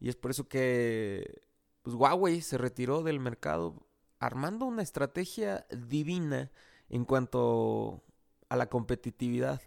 y 0.00 0.08
es 0.08 0.16
por 0.16 0.32
eso 0.32 0.48
que 0.48 1.42
pues, 1.82 1.94
Huawei 1.96 2.40
se 2.42 2.58
retiró 2.58 3.02
del 3.02 3.20
mercado 3.20 3.86
armando 4.18 4.64
una 4.66 4.82
estrategia 4.82 5.66
divina 5.70 6.50
en 6.88 7.04
cuanto 7.04 8.02
a 8.48 8.56
la 8.56 8.68
competitividad. 8.68 9.60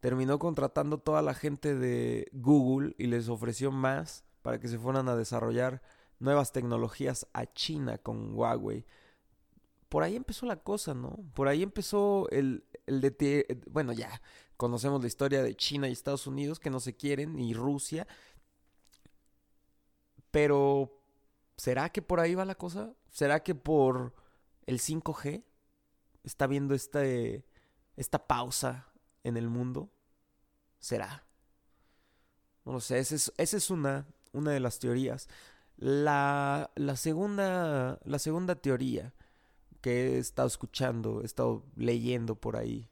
Terminó 0.00 0.38
contratando 0.38 0.98
toda 0.98 1.22
la 1.22 1.34
gente 1.34 1.74
de 1.74 2.28
Google 2.32 2.94
y 2.98 3.08
les 3.08 3.28
ofreció 3.28 3.72
más 3.72 4.24
para 4.42 4.60
que 4.60 4.68
se 4.68 4.78
fueran 4.78 5.08
a 5.08 5.16
desarrollar 5.16 5.82
nuevas 6.18 6.52
tecnologías 6.52 7.26
a 7.32 7.46
China 7.52 7.98
con 7.98 8.34
Huawei. 8.34 8.84
Por 9.88 10.02
ahí 10.02 10.16
empezó 10.16 10.46
la 10.46 10.56
cosa, 10.56 10.94
¿no? 10.94 11.18
Por 11.34 11.48
ahí 11.48 11.62
empezó 11.62 12.28
el, 12.30 12.64
el 12.86 13.00
de... 13.00 13.62
Bueno, 13.70 13.92
ya 13.92 14.20
conocemos 14.56 15.00
la 15.00 15.06
historia 15.06 15.42
de 15.42 15.56
China 15.56 15.88
y 15.88 15.92
Estados 15.92 16.26
Unidos 16.26 16.58
que 16.58 16.68
no 16.68 16.80
se 16.80 16.94
quieren, 16.94 17.38
y 17.38 17.54
Rusia. 17.54 18.06
Pero, 20.30 21.00
¿será 21.56 21.90
que 21.90 22.02
por 22.02 22.20
ahí 22.20 22.34
va 22.34 22.44
la 22.44 22.56
cosa? 22.56 22.92
¿Será 23.10 23.42
que 23.42 23.54
por 23.54 24.14
el 24.66 24.80
5G 24.80 25.42
está 26.24 26.46
viendo 26.46 26.74
este, 26.74 27.46
esta 27.96 28.26
pausa 28.26 28.92
en 29.24 29.36
el 29.36 29.48
mundo? 29.48 29.90
¿Será? 30.78 31.24
No 32.64 32.72
lo 32.72 32.80
sé, 32.80 32.98
esa 32.98 33.14
es, 33.14 33.32
esa 33.38 33.56
es 33.56 33.70
una, 33.70 34.06
una 34.32 34.50
de 34.50 34.60
las 34.60 34.78
teorías. 34.78 35.28
La, 35.80 36.72
la, 36.74 36.96
segunda, 36.96 38.00
la 38.04 38.18
segunda 38.18 38.56
teoría 38.56 39.14
que 39.80 40.16
he 40.16 40.18
estado 40.18 40.48
escuchando, 40.48 41.22
he 41.22 41.24
estado 41.24 41.64
leyendo 41.76 42.34
por 42.34 42.56
ahí, 42.56 42.90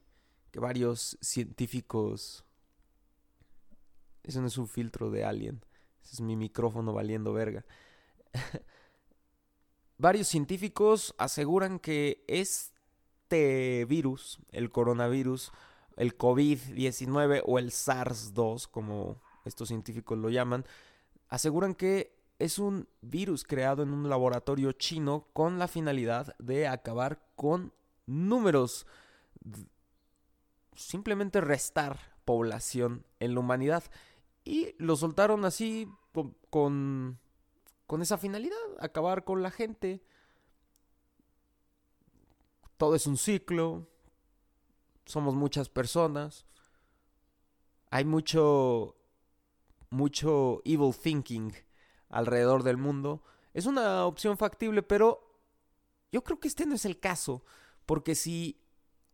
que 0.52 0.60
varios 0.60 1.18
científicos... 1.20 2.44
Eso 4.22 4.40
no 4.40 4.46
es 4.46 4.56
un 4.56 4.68
filtro 4.68 5.10
de 5.10 5.24
alien, 5.24 5.64
ese 6.02 6.14
es 6.14 6.20
mi 6.20 6.36
micrófono 6.36 6.92
valiendo 6.92 7.32
verga. 7.32 7.64
varios 9.98 10.28
científicos 10.28 11.14
aseguran 11.18 11.80
que 11.80 12.24
este 12.28 13.84
virus, 13.88 14.38
el 14.52 14.70
coronavirus, 14.70 15.52
el 15.96 16.16
COVID-19 16.16 17.42
o 17.44 17.58
el 17.58 17.70
SARS-2, 17.70 18.68
como 18.68 19.20
estos 19.44 19.68
científicos 19.68 20.18
lo 20.18 20.30
llaman, 20.30 20.64
aseguran 21.28 21.74
que 21.74 22.15
es 22.38 22.58
un 22.58 22.88
virus 23.00 23.44
creado 23.44 23.82
en 23.82 23.92
un 23.92 24.08
laboratorio 24.08 24.72
chino 24.72 25.26
con 25.32 25.58
la 25.58 25.68
finalidad 25.68 26.36
de 26.38 26.68
acabar 26.68 27.22
con 27.34 27.72
números, 28.04 28.86
simplemente 30.74 31.40
restar 31.40 31.98
población 32.24 33.06
en 33.20 33.34
la 33.34 33.40
humanidad. 33.40 33.84
Y 34.44 34.74
lo 34.78 34.96
soltaron 34.96 35.44
así 35.44 35.88
con, 36.50 37.18
con, 37.86 38.02
esa 38.02 38.18
finalidad, 38.18 38.56
acabar 38.80 39.24
con 39.24 39.42
la 39.42 39.50
gente. 39.50 40.02
Todo 42.76 42.94
es 42.94 43.06
un 43.06 43.16
ciclo, 43.16 43.88
somos 45.06 45.34
muchas 45.34 45.70
personas, 45.70 46.44
hay 47.90 48.04
mucho, 48.04 48.96
mucho 49.88 50.60
evil 50.66 50.94
thinking 50.94 51.65
alrededor 52.16 52.62
del 52.62 52.76
mundo. 52.76 53.22
Es 53.54 53.66
una 53.66 54.04
opción 54.04 54.36
factible, 54.36 54.82
pero 54.82 55.26
yo 56.12 56.22
creo 56.24 56.40
que 56.40 56.48
este 56.48 56.66
no 56.66 56.74
es 56.74 56.84
el 56.84 56.98
caso, 56.98 57.44
porque 57.84 58.14
si 58.14 58.60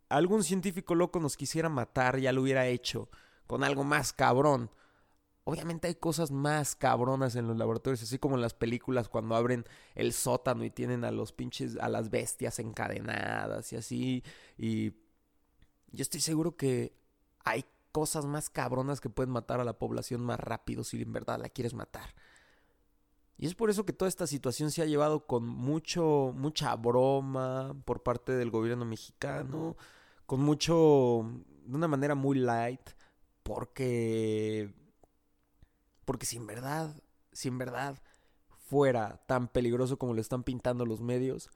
algún 0.09 0.45
científico 0.45 0.95
loco 0.95 1.21
nos 1.21 1.37
quisiera 1.37 1.69
matar, 1.69 2.19
ya 2.19 2.33
lo 2.33 2.43
hubiera 2.43 2.67
hecho 2.67 3.09
con 3.47 3.65
algo 3.65 3.85
más 3.85 4.13
cabrón. 4.13 4.71
Obviamente 5.45 5.89
hay 5.89 5.97
cosas 5.97 6.31
más 6.31 6.77
cabronas 6.77 7.35
en 7.35 7.49
los 7.49 7.57
laboratorios, 7.57 8.03
así 8.03 8.19
como 8.19 8.37
en 8.37 8.43
las 8.43 8.55
películas 8.55 9.09
cuando 9.09 9.35
abren 9.35 9.65
el 9.95 10.13
sótano 10.13 10.65
y 10.65 10.71
tienen 10.71 11.05
a 11.05 11.11
los 11.11 11.33
pinches, 11.33 11.77
a 11.79 11.89
las 11.89 12.11
bestias 12.11 12.61
encadenadas 12.61 13.73
y 13.73 13.77
así. 13.77 14.23
Y 14.57 14.91
yo 15.91 16.03
estoy 16.03 16.21
seguro 16.21 16.57
que 16.57 16.97
hay 17.45 17.65
cosas 17.91 18.25
más 18.25 18.51
cabronas 18.51 19.01
que 19.01 19.11
pueden 19.11 19.33
matar 19.33 19.61
a 19.61 19.65
la 19.65 19.79
población 19.79 20.21
más 20.23 20.39
rápido 20.39 20.85
si 20.85 21.03
en 21.03 21.13
verdad 21.13 21.41
la 21.41 21.49
quieres 21.49 21.75
matar. 21.75 22.15
Y 23.37 23.47
es 23.47 23.55
por 23.55 23.71
eso 23.71 23.85
que 23.85 23.93
toda 23.93 24.09
esta 24.09 24.27
situación 24.27 24.71
se 24.71 24.83
ha 24.83 24.87
llevado 24.87 25.27
con 25.27 25.47
mucho, 25.47 26.33
mucha 26.37 26.75
broma 26.77 27.75
por 27.85 28.03
parte 28.03 28.33
del 28.33 28.51
gobierno 28.51 28.85
mexicano, 28.85 29.77
con 30.27 30.41
mucho, 30.41 31.27
de 31.65 31.77
una 31.77 31.89
manera 31.89 32.15
muy 32.15 32.39
light, 32.39 32.91
porque, 33.43 34.73
porque 36.05 36.27
si 36.27 36.37
en 36.37 36.47
verdad, 36.47 36.95
si 37.33 37.49
en 37.49 37.59
verdad 37.59 38.03
fuera 38.49 39.23
tan 39.27 39.49
peligroso 39.49 39.99
como 39.99 40.15
lo 40.15 40.21
están 40.21 40.45
pintando 40.45 40.87
los 40.87 41.01
medios, 41.01 41.51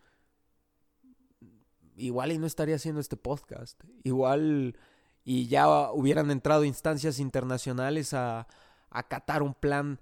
igual 1.96 2.32
y 2.32 2.38
no 2.38 2.46
estaría 2.46 2.76
haciendo 2.76 3.00
este 3.00 3.16
podcast, 3.16 3.82
igual 4.02 4.76
y 5.24 5.48
ya 5.48 5.90
hubieran 5.92 6.30
entrado 6.30 6.64
instancias 6.64 7.18
internacionales 7.18 8.14
a 8.14 8.46
acatar 8.90 9.42
un 9.42 9.54
plan 9.54 10.00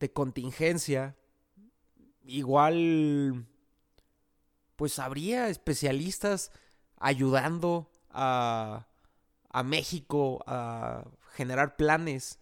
de 0.00 0.12
contingencia, 0.12 1.16
igual, 2.24 3.46
pues 4.76 4.98
habría 4.98 5.48
especialistas 5.48 6.52
ayudando 6.96 7.90
a, 8.10 8.86
a 9.50 9.62
México 9.62 10.42
a 10.46 11.04
generar 11.34 11.76
planes, 11.76 12.38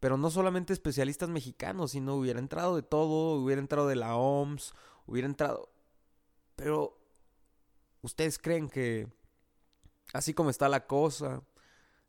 pero 0.00 0.16
no 0.16 0.30
solamente 0.30 0.72
especialistas 0.72 1.28
mexicanos, 1.28 1.92
sino 1.92 2.14
hubiera 2.14 2.38
entrado 2.38 2.76
de 2.76 2.82
todo, 2.82 3.34
hubiera 3.40 3.60
entrado 3.60 3.88
de 3.88 3.96
la 3.96 4.16
OMS, 4.16 4.72
hubiera 5.06 5.26
entrado... 5.26 5.70
Pero, 6.56 6.98
¿ustedes 8.02 8.38
creen 8.38 8.68
que 8.68 9.08
así 10.12 10.34
como 10.34 10.50
está 10.50 10.68
la 10.68 10.86
cosa, 10.86 11.42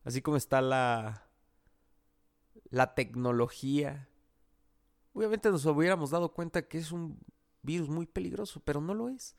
así 0.03 0.21
como 0.21 0.37
está 0.37 0.61
la, 0.61 1.27
la 2.69 2.95
tecnología, 2.95 4.09
obviamente 5.13 5.49
nos 5.49 5.65
hubiéramos 5.65 6.11
dado 6.11 6.33
cuenta 6.33 6.67
que 6.67 6.77
es 6.77 6.91
un 6.91 7.19
virus 7.61 7.89
muy 7.89 8.05
peligroso, 8.05 8.61
pero 8.63 8.81
no 8.81 8.93
lo 8.93 9.09
es. 9.09 9.35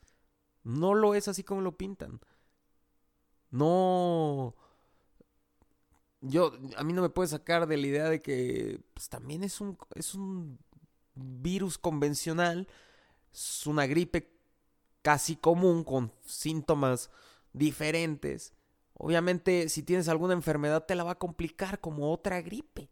No 0.63 0.93
lo 0.93 1.15
es 1.15 1.27
así 1.27 1.43
como 1.43 1.61
lo 1.61 1.77
pintan. 1.77 2.21
No. 3.51 4.55
Yo, 6.21 6.53
a 6.77 6.83
mí 6.83 6.93
no 6.93 7.01
me 7.01 7.09
puede 7.09 7.27
sacar 7.27 7.67
de 7.67 7.77
la 7.77 7.87
idea 7.87 8.09
de 8.09 8.21
que 8.21 8.81
pues, 8.93 9.09
también 9.09 9.43
es 9.43 9.59
un, 9.59 9.77
es 9.95 10.15
un 10.15 10.57
virus 11.15 11.77
convencional, 11.77 12.67
es 13.33 13.67
una 13.67 13.85
gripe 13.85 14.33
casi 15.01 15.35
común 15.35 15.83
con 15.83 16.13
síntomas 16.25 17.11
diferentes. 17.51 18.53
Obviamente, 18.93 19.69
si 19.69 19.83
tienes 19.83 20.07
alguna 20.07 20.33
enfermedad, 20.33 20.85
te 20.85 20.95
la 20.95 21.03
va 21.03 21.11
a 21.11 21.19
complicar 21.19 21.79
como 21.81 22.11
otra 22.11 22.41
gripe. 22.41 22.89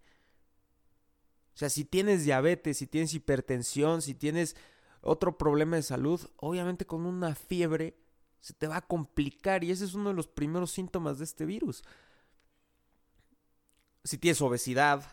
O 1.53 1.57
sea, 1.57 1.69
si 1.69 1.85
tienes 1.85 2.23
diabetes, 2.23 2.77
si 2.77 2.87
tienes 2.87 3.13
hipertensión, 3.13 4.01
si 4.01 4.13
tienes 4.13 4.55
otro 5.01 5.37
problema 5.37 5.75
de 5.75 5.83
salud, 5.83 6.21
obviamente 6.37 6.85
con 6.85 7.05
una 7.05 7.35
fiebre 7.35 7.97
se 8.39 8.53
te 8.53 8.67
va 8.67 8.77
a 8.77 8.87
complicar 8.87 9.63
y 9.63 9.71
ese 9.71 9.85
es 9.85 9.93
uno 9.93 10.09
de 10.09 10.15
los 10.15 10.27
primeros 10.27 10.71
síntomas 10.71 11.19
de 11.19 11.25
este 11.25 11.45
virus. 11.45 11.83
Si 14.03 14.17
tienes 14.17 14.41
obesidad, 14.41 15.03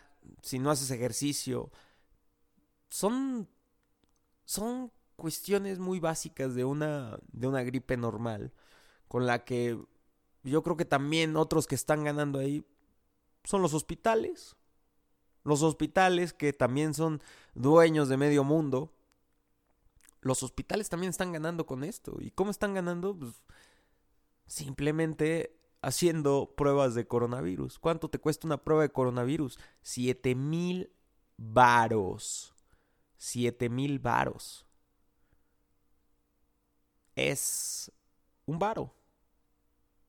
si 0.41 0.57
no 0.57 0.71
haces 0.71 0.89
ejercicio, 0.91 1.71
son 2.89 3.47
son 4.45 4.91
cuestiones 5.15 5.77
muy 5.77 5.99
básicas 5.99 6.55
de 6.55 6.65
una 6.65 7.19
de 7.31 7.47
una 7.47 7.61
gripe 7.61 7.97
normal 7.97 8.51
con 9.07 9.27
la 9.27 9.43
que 9.45 9.77
yo 10.43 10.63
creo 10.63 10.77
que 10.77 10.85
también 10.85 11.35
otros 11.37 11.67
que 11.67 11.75
están 11.75 12.03
ganando 12.03 12.39
ahí 12.39 12.65
son 13.43 13.61
los 13.61 13.73
hospitales, 13.73 14.55
los 15.49 15.63
hospitales, 15.63 16.31
que 16.33 16.53
también 16.53 16.93
son 16.93 17.21
dueños 17.55 18.07
de 18.07 18.17
medio 18.17 18.43
mundo, 18.43 18.93
los 20.21 20.43
hospitales 20.43 20.89
también 20.89 21.09
están 21.11 21.31
ganando 21.31 21.65
con 21.65 21.83
esto. 21.83 22.17
¿Y 22.19 22.31
cómo 22.31 22.51
están 22.51 22.73
ganando? 22.73 23.17
Pues, 23.17 23.33
simplemente 24.47 25.55
haciendo 25.81 26.53
pruebas 26.55 26.95
de 26.95 27.07
coronavirus. 27.07 27.79
¿Cuánto 27.79 28.09
te 28.09 28.19
cuesta 28.19 28.47
una 28.47 28.63
prueba 28.63 28.83
de 28.83 28.91
coronavirus? 28.91 29.57
Siete 29.81 30.35
mil 30.35 30.91
varos. 31.37 32.53
Siete 33.17 33.69
mil 33.69 33.99
varos. 33.99 34.65
Es 37.15 37.91
un 38.45 38.59
varo. 38.59 38.93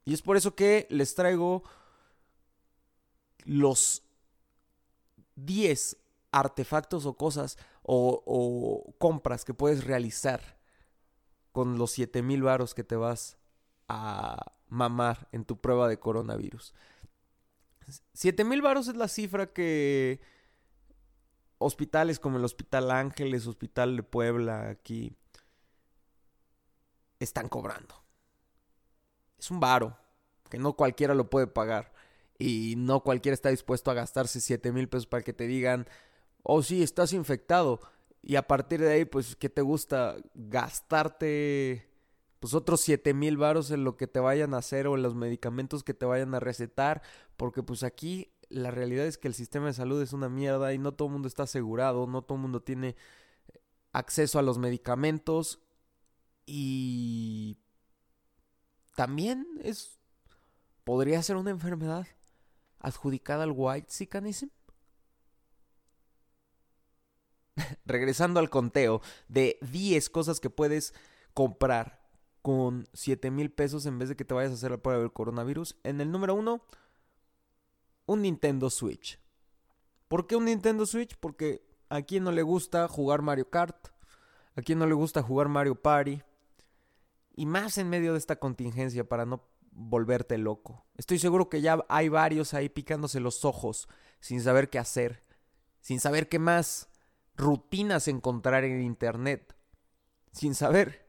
Y 0.05 0.15
es 0.15 0.23
por 0.23 0.37
eso 0.37 0.55
que 0.55 0.87
les 0.91 1.15
traigo 1.15 1.63
los 3.45 4.03
10 5.45 5.97
artefactos 6.33 7.07
o 7.07 7.15
cosas 7.17 7.59
o, 7.83 8.95
compras 8.99 9.45
que 9.45 9.55
puedes 9.55 9.85
realizar 9.85 10.59
con 11.53 11.79
los 11.79 11.93
7000 11.93 12.43
varos 12.43 12.75
que 12.75 12.85
te 12.85 12.97
vas 12.97 13.37
a 13.89 14.53
mamar 14.69 15.29
en 15.33 15.45
tu 15.45 15.61
prueba 15.61 15.89
de 15.89 15.99
coronavirus. 15.99 16.75
7000 18.13 18.63
varos 18.63 18.89
es 18.89 18.95
la 18.95 19.09
cifra 19.09 19.53
que 19.53 20.21
hospitales 21.59 22.21
como 22.21 22.39
el 22.39 22.45
Hospital 22.45 22.91
Ángeles, 22.91 23.47
Hospital 23.47 23.97
de 23.97 24.03
Puebla, 24.05 24.71
aquí, 24.71 25.17
están 27.19 27.49
cobrando. 27.49 27.95
Es 29.39 29.51
un 29.51 29.61
varo 29.61 29.97
que 30.49 30.59
no 30.59 30.75
cualquiera 30.75 31.15
lo 31.15 31.29
puede 31.29 31.47
pagar. 31.47 31.93
Y 32.41 32.75
no 32.77 33.03
cualquiera 33.03 33.35
está 33.35 33.51
dispuesto 33.51 33.91
a 33.91 33.95
gastarse 33.95 34.41
7 34.41 34.73
mil 34.73 34.89
pesos 34.89 35.07
para 35.07 35.23
que 35.23 35.35
te 35.35 35.47
digan, 35.47 35.87
oh 36.43 36.63
sí, 36.63 36.83
estás 36.83 37.13
infectado. 37.13 37.81
Y 38.23 38.37
a 38.37 38.47
partir 38.47 38.81
de 38.81 38.93
ahí, 38.93 39.05
pues, 39.05 39.37
¿qué 39.37 39.51
te 39.51 39.61
gusta? 39.61 40.17
Gastarte 40.35 41.91
pues 42.41 42.55
otros 42.55 42.81
7 42.81 43.13
mil 43.13 43.37
varos 43.37 43.71
en 43.71 43.85
lo 43.85 43.99
que 43.99 44.07
te 44.07 44.19
vayan 44.19 44.55
a 44.55 44.59
hacer 44.59 44.87
o 44.87 44.97
en 44.97 45.03
los 45.03 45.15
medicamentos 45.15 45.85
que 45.85 45.93
te 45.93 46.07
vayan 46.07 46.35
a 46.35 46.41
recetar. 46.41 47.03
Porque 47.37 47.63
pues 47.63 47.83
aquí 47.83 48.33
la 48.49 48.71
realidad 48.71 49.07
es 49.07 49.19
que 49.19 49.29
el 49.29 49.35
sistema 49.35 49.67
de 49.67 49.75
salud 49.75 50.01
es 50.03 50.15
una 50.15 50.31
mierda 50.31 50.73
y 50.73 50.79
no 50.79 50.93
todo 50.93 51.09
el 51.09 51.13
mundo 51.13 51.29
está 51.29 51.43
asegurado, 51.43 52.07
no 52.07 52.23
todo 52.23 52.37
el 52.37 52.43
mundo 52.43 52.63
tiene 52.63 52.97
acceso 53.93 54.39
a 54.39 54.43
los 54.43 54.57
medicamentos. 54.59 55.61
Y 56.47 57.59
también 58.97 59.47
es... 59.63 59.99
podría 60.85 61.23
ser 61.23 61.37
una 61.37 61.51
enfermedad 61.51 62.07
adjudicada 62.81 63.45
al 63.45 63.53
white 63.55 63.91
sicanism? 63.91 64.49
Regresando 67.85 68.41
al 68.41 68.51
conteo 68.51 69.01
de 69.29 69.59
10 69.63 70.11
cosas 70.11 70.41
que 70.41 70.51
puedes 70.51 70.95
comprar 71.35 72.01
con 72.43 72.89
7 72.93 73.31
mil 73.31 73.53
pesos 73.53 73.87
en 73.87 73.99
vez 73.99 74.09
de 74.09 74.17
que 74.17 74.25
te 74.25 74.35
vayas 74.35 74.51
a 74.51 74.55
hacer 74.55 74.71
la 74.71 74.79
prueba 74.79 75.01
del 75.01 75.13
coronavirus. 75.13 75.77
En 75.85 76.01
el 76.01 76.11
número 76.11 76.35
1, 76.35 76.61
un 78.07 78.23
Nintendo 78.23 78.71
Switch. 78.71 79.21
¿Por 80.09 80.27
qué 80.27 80.37
un 80.37 80.47
Nintendo 80.47 80.87
Switch? 80.87 81.17
Porque 81.17 81.65
a 81.89 82.03
quien 82.03 82.25
no 82.25 82.33
le 82.33 82.43
gusta 82.43 82.89
jugar 82.89 83.23
Mario 83.23 83.49
Kart, 83.51 83.91
¿A 84.57 84.63
quién 84.63 84.79
no 84.79 84.87
le 84.87 84.95
gusta 84.95 85.23
jugar 85.23 85.49
Mario 85.49 85.75
Party? 85.75 86.23
Y 87.35 87.47
más 87.47 87.79
en 87.79 87.89
medio 87.89 88.13
de 88.13 88.19
esta 88.19 88.37
contingencia 88.37 89.09
para 89.09 89.25
no 89.25 89.49
volverte 89.81 90.37
loco. 90.37 90.85
Estoy 90.97 91.19
seguro 91.19 91.49
que 91.49 91.63
ya 91.63 91.85
hay 91.89 92.09
varios 92.09 92.55
ahí 92.55 92.69
picándose 92.69 93.21
los 93.21 93.45
ojos 93.45 93.89
sin 94.21 94.43
saber 94.43 94.69
qué 94.69 94.79
hacer, 94.79 95.25
sin 95.81 96.01
saber 96.01 96.29
qué 96.29 96.39
más 96.39 96.91
rutinas 97.37 98.07
encontrar 98.07 98.65
en 98.65 98.83
internet, 98.83 99.57
sin 100.33 100.55
saber 100.55 101.09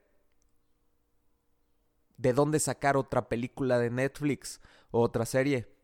de 2.18 2.34
dónde 2.34 2.60
sacar 2.60 2.96
otra 2.96 3.28
película 3.28 3.78
de 3.78 3.90
Netflix 3.90 4.62
o 4.92 5.02
otra 5.02 5.26
serie. 5.26 5.76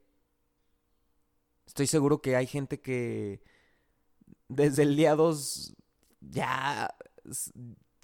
Estoy 1.65 1.87
seguro 1.87 2.21
que 2.21 2.37
hay 2.37 2.47
gente 2.47 2.79
que 2.79 3.43
desde 4.47 4.83
el 4.83 4.95
día 4.95 5.15
2 5.15 5.75
ya 6.21 6.95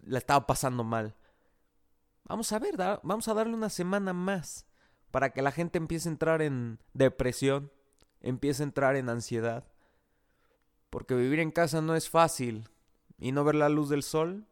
la 0.02 0.18
estaba 0.18 0.46
pasando 0.46 0.84
mal. 0.84 1.16
Vamos 2.26 2.52
a 2.52 2.60
ver, 2.60 2.76
vamos 3.04 3.28
a 3.30 3.34
darle 3.34 3.54
una 3.54 3.70
semana 3.70 4.12
más 4.12 4.66
para 5.14 5.32
que 5.32 5.44
la 5.44 5.52
gente 5.52 5.78
empiece 5.78 6.10
a 6.10 6.12
entrar 6.12 6.42
en 6.42 6.80
depresión, 6.94 7.72
empiece 8.20 8.64
a 8.64 8.66
entrar 8.66 8.96
en 8.96 9.10
ansiedad. 9.10 9.64
Porque 10.90 11.14
vivir 11.14 11.40
en 11.40 11.52
casa 11.52 11.82
no 11.82 11.96
es 11.96 12.10
fácil 12.10 12.68
y 13.20 13.32
no 13.32 13.44
ver 13.44 13.54
la 13.54 13.70
luz 13.70 13.90
del 13.90 14.02
sol 14.02 14.48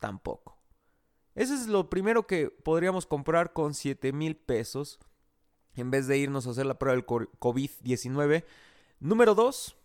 tampoco. 0.00 0.58
Eso 1.36 1.54
es 1.54 1.68
lo 1.68 1.88
primero 1.88 2.26
que 2.26 2.50
podríamos 2.50 3.06
comprar 3.06 3.52
con 3.52 3.74
7 3.74 4.12
mil 4.12 4.36
pesos 4.36 4.98
en 5.76 5.88
vez 5.88 6.08
de 6.08 6.18
irnos 6.18 6.48
a 6.48 6.50
hacer 6.50 6.66
la 6.66 6.80
prueba 6.80 6.96
del 6.96 7.06
COVID-19. 7.06 8.44
Número 8.98 9.36
2, 9.36 9.76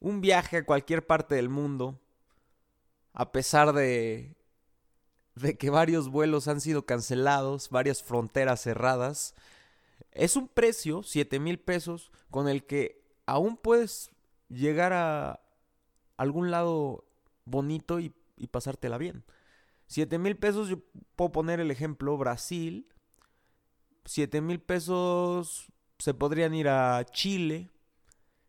un 0.00 0.20
viaje 0.20 0.58
a 0.58 0.66
cualquier 0.66 1.06
parte 1.06 1.34
del 1.34 1.48
mundo, 1.48 1.98
a 3.14 3.32
pesar 3.32 3.72
de, 3.72 4.36
de 5.36 5.56
que 5.56 5.70
varios 5.70 6.08
vuelos 6.08 6.48
han 6.48 6.60
sido 6.60 6.86
cancelados, 6.86 7.68
varias 7.70 8.02
fronteras 8.02 8.62
cerradas. 8.62 9.34
Es 10.12 10.34
un 10.34 10.48
precio, 10.48 11.02
7 11.02 11.38
mil 11.38 11.58
pesos, 11.58 12.10
con 12.30 12.48
el 12.48 12.64
que 12.64 13.02
aún 13.26 13.56
puedes 13.56 14.10
llegar 14.48 14.94
a 14.94 15.40
algún 16.16 16.50
lado 16.50 17.04
bonito 17.44 18.00
y, 18.00 18.14
pasártela 18.50 18.96
bien. 18.96 19.24
7 19.88 20.18
mil 20.18 20.36
pesos, 20.36 20.68
yo 20.68 20.78
puedo 21.14 21.32
poner 21.32 21.60
el 21.60 21.70
ejemplo, 21.70 22.16
Brasil. 22.16 22.88
7 24.06 24.40
mil 24.40 24.60
pesos 24.60 25.70
se 25.98 26.14
podrían 26.14 26.54
ir 26.54 26.68
a 26.68 27.04
Chile. 27.04 27.68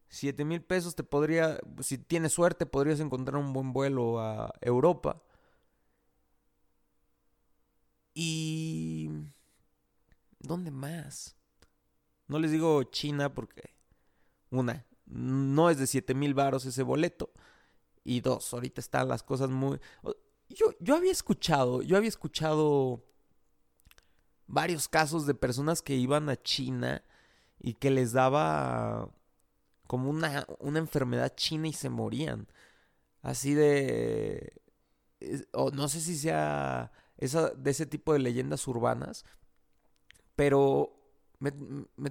7 0.08 0.46
mil 0.46 0.62
pesos 0.62 0.96
te 0.96 1.04
podría, 1.04 1.60
si 1.82 1.98
tienes 1.98 2.32
suerte, 2.32 2.66
podrías 2.66 3.02
encontrar 3.02 3.36
un 3.36 3.52
buen 3.52 3.74
vuelo 3.74 4.22
a 4.22 4.54
Europa. 4.62 5.22
¿Dónde 10.48 10.72
más? 10.72 11.36
No 12.28 12.40
les 12.40 12.52
digo 12.52 12.84
China 12.84 13.34
porque... 13.34 13.76
Una, 14.50 14.86
no 15.06 15.70
es 15.70 15.78
de 15.78 15.88
7 15.88 16.14
mil 16.14 16.34
varos 16.34 16.66
ese 16.66 16.84
boleto. 16.84 17.32
Y 18.04 18.22
dos, 18.22 18.54
ahorita 18.54 18.82
están 18.82 19.10
las 19.10 19.24
cosas 19.24 19.50
muy... 19.50 19.80
Yo, 20.50 20.68
yo 20.80 20.96
había 20.96 21.12
escuchado, 21.12 21.82
yo 21.82 21.98
había 21.98 22.08
escuchado 22.08 23.04
varios 24.46 24.88
casos 24.88 25.26
de 25.26 25.36
personas 25.36 25.82
que 25.82 25.96
iban 25.96 26.30
a 26.30 26.42
China 26.42 27.04
y 27.60 27.74
que 27.74 27.92
les 27.92 28.14
daba 28.14 29.10
como 29.88 30.10
una, 30.10 30.48
una 30.60 30.80
enfermedad 30.80 31.36
china 31.36 31.68
y 31.68 31.74
se 31.74 31.90
morían. 31.90 32.48
Así 33.22 33.54
de... 33.54 34.62
O 35.52 35.72
no 35.72 35.90
sé 35.90 36.00
si 36.00 36.16
sea 36.16 36.92
esa, 37.18 37.50
de 37.50 37.72
ese 37.72 37.86
tipo 37.86 38.14
de 38.14 38.20
leyendas 38.20 38.68
urbanas, 38.68 39.26
pero 40.38 40.94
me, 41.40 41.52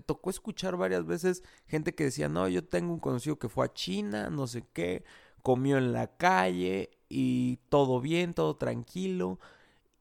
tocó 0.00 0.30
escuchar 0.30 0.76
varias 0.76 1.06
veces 1.06 1.42
gente 1.66 1.94
que 1.94 2.04
decía, 2.04 2.28
no, 2.28 2.48
yo 2.48 2.64
tengo 2.64 2.92
un 2.92 3.00
conocido 3.00 3.38
que 3.38 3.48
fue 3.48 3.66
a 3.66 3.72
China, 3.72 4.30
no 4.30 4.46
sé 4.46 4.64
qué, 4.74 5.04
comió 5.42 5.78
en 5.78 5.92
la 5.94 6.16
calle 6.18 6.90
y 7.08 7.58
todo 7.70 8.00
bien, 8.00 8.34
todo 8.34 8.56
tranquilo, 8.56 9.40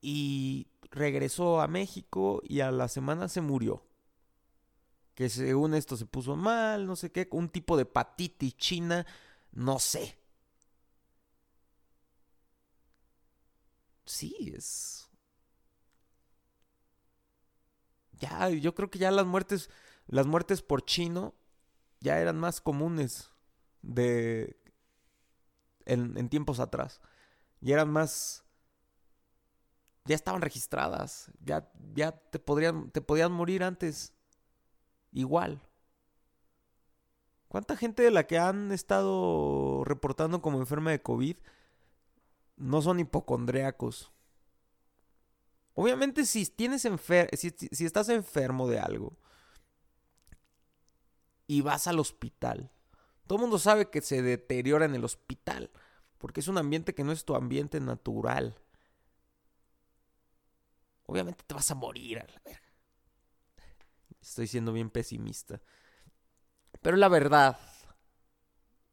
y 0.01 0.67
regresó 0.91 1.61
a 1.61 1.67
México 1.67 2.41
y 2.43 2.61
a 2.61 2.71
la 2.71 2.87
semana 2.89 3.29
se 3.29 3.41
murió 3.41 3.83
que 5.15 5.29
según 5.29 5.73
esto 5.75 5.97
se 5.97 6.05
puso 6.05 6.35
mal, 6.35 6.85
no 6.85 6.95
sé 6.95 7.11
qué, 7.11 7.27
un 7.31 7.49
tipo 7.49 7.77
de 7.77 7.83
hepatitis 7.83 8.55
china, 8.57 9.05
no 9.53 9.79
sé. 9.79 10.17
Sí, 14.05 14.53
es... 14.55 15.04
Ya, 18.19 18.49
yo 18.49 18.75
creo 18.75 18.89
que 18.89 18.99
ya 18.99 19.11
las 19.11 19.25
muertes, 19.25 19.69
las 20.07 20.25
muertes 20.25 20.61
por 20.61 20.85
chino 20.85 21.35
ya 21.99 22.19
eran 22.19 22.37
más 22.37 22.61
comunes 22.61 23.31
de... 23.81 24.57
En, 25.85 26.17
en 26.17 26.29
tiempos 26.29 26.59
atrás. 26.59 26.99
Y 27.61 27.71
eran 27.71 27.91
más 27.91 28.45
ya 30.05 30.15
estaban 30.15 30.41
registradas, 30.41 31.31
ya, 31.43 31.71
ya 31.95 32.11
te, 32.11 32.37
podrían, 32.39 32.91
te 32.91 33.01
podían 33.01 33.31
morir 33.31 33.63
antes 33.63 34.13
igual. 35.11 35.61
¿Cuánta 37.47 37.75
gente 37.75 38.03
de 38.03 38.11
la 38.11 38.27
que 38.27 38.37
han 38.37 38.71
estado 38.71 39.83
reportando 39.83 40.41
como 40.41 40.59
enferma 40.59 40.91
de 40.91 41.01
COVID 41.01 41.37
no 42.57 42.81
son 42.81 42.99
hipocondríacos? 42.99 44.11
Obviamente 45.75 46.25
si 46.25 46.45
tienes 46.45 46.81
si, 46.81 47.49
si 47.49 47.85
estás 47.85 48.09
enfermo 48.09 48.67
de 48.67 48.79
algo 48.79 49.17
y 51.47 51.61
vas 51.61 51.87
al 51.87 51.99
hospital, 51.99 52.71
todo 53.27 53.37
el 53.37 53.41
mundo 53.41 53.59
sabe 53.59 53.89
que 53.89 54.01
se 54.01 54.21
deteriora 54.21 54.85
en 54.85 54.95
el 54.95 55.03
hospital, 55.03 55.71
porque 56.17 56.39
es 56.39 56.47
un 56.47 56.57
ambiente 56.57 56.95
que 56.95 57.03
no 57.03 57.11
es 57.11 57.25
tu 57.25 57.35
ambiente 57.35 57.79
natural. 57.79 58.57
Obviamente 61.07 61.43
te 61.45 61.53
vas 61.53 61.69
a 61.69 61.75
morir 61.75 62.19
a 62.19 62.23
la. 62.23 62.41
Estoy 64.21 64.47
siendo 64.47 64.73
bien 64.73 64.89
pesimista. 64.89 65.61
Pero 66.81 66.97
la 66.97 67.09
verdad, 67.09 67.59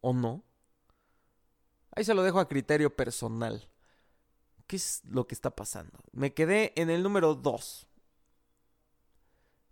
¿o 0.00 0.12
no? 0.12 0.44
Ahí 1.94 2.04
se 2.04 2.14
lo 2.14 2.22
dejo 2.22 2.38
a 2.38 2.48
criterio 2.48 2.94
personal. 2.94 3.71
¿Qué 4.72 4.76
es 4.76 5.02
lo 5.04 5.26
que 5.26 5.34
está 5.34 5.54
pasando? 5.54 5.98
Me 6.12 6.32
quedé 6.32 6.72
en 6.80 6.88
el 6.88 7.02
número 7.02 7.34
2. 7.34 7.86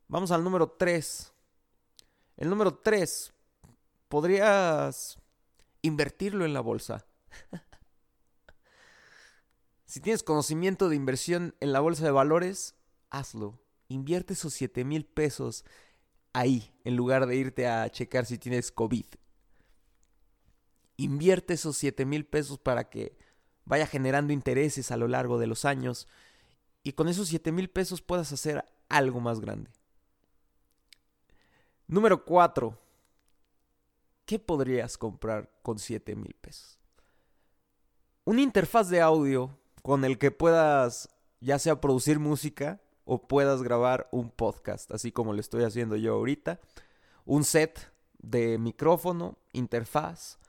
Vamos 0.09 0.31
al 0.31 0.45
número 0.45 0.73
3. 0.73 1.33
El 2.37 2.51
número 2.51 2.75
3. 2.75 3.33
Podrías 4.11 5.19
invertirlo 5.81 6.45
en 6.45 6.53
la 6.53 6.61
bolsa. 6.61 7.07
si 9.87 10.01
tienes 10.01 10.23
conocimiento 10.23 10.91
de 10.91 10.97
inversión 10.97 11.55
en 11.61 11.73
la 11.73 11.81
bolsa 11.81 12.05
de 12.05 12.11
valores, 12.11 12.75
hazlo 13.09 13.59
invierte 13.89 14.35
esos 14.35 14.53
7 14.53 14.85
mil 14.85 15.07
pesos 15.07 15.65
ahí, 16.35 16.75
en 16.85 16.95
lugar 16.95 17.27
de 17.27 17.37
irte 17.37 17.67
a 17.67 17.89
checar 17.89 18.27
si 18.27 18.37
tienes 18.37 18.71
COVID. 18.71 19.07
Invierte 20.99 21.55
esos 21.55 21.79
7 21.79 22.05
mil 22.05 22.27
pesos 22.27 22.59
para 22.59 22.91
que 22.91 23.17
vaya 23.71 23.87
generando 23.87 24.33
intereses 24.33 24.91
a 24.91 24.97
lo 24.97 25.07
largo 25.07 25.39
de 25.39 25.47
los 25.47 25.65
años 25.65 26.09
y 26.83 26.95
con 26.95 27.07
esos 27.07 27.29
7 27.29 27.53
mil 27.53 27.71
pesos 27.71 28.03
puedas 28.03 28.33
hacer 28.33 28.65
algo 28.89 29.21
más 29.21 29.39
grande. 29.39 29.71
Número 31.87 32.25
4. 32.25 32.77
¿Qué 34.25 34.41
podrías 34.41 34.99
comprar 34.99 35.49
con 35.63 35.79
7 35.79 36.17
mil 36.17 36.35
pesos? 36.41 36.81
Una 38.25 38.41
interfaz 38.41 38.89
de 38.89 39.01
audio 39.01 39.57
con 39.83 40.05
el 40.05 40.19
que 40.19 40.33
puedas 40.33 41.09
ya 41.39 41.61
sea 41.61 41.81
producir 41.81 42.19
música 42.19 42.81
o 43.05 43.29
puedas 43.29 43.63
grabar 43.63 44.09
un 44.11 44.31
podcast, 44.31 44.91
así 44.91 45.13
como 45.13 45.33
lo 45.33 45.41
estoy 45.41 45.63
haciendo 45.63 45.95
yo 45.95 46.15
ahorita. 46.15 46.59
Un 47.25 47.45
set 47.45 47.93
de 48.19 48.59
micrófono, 48.59 49.39
interfaz 49.53 50.41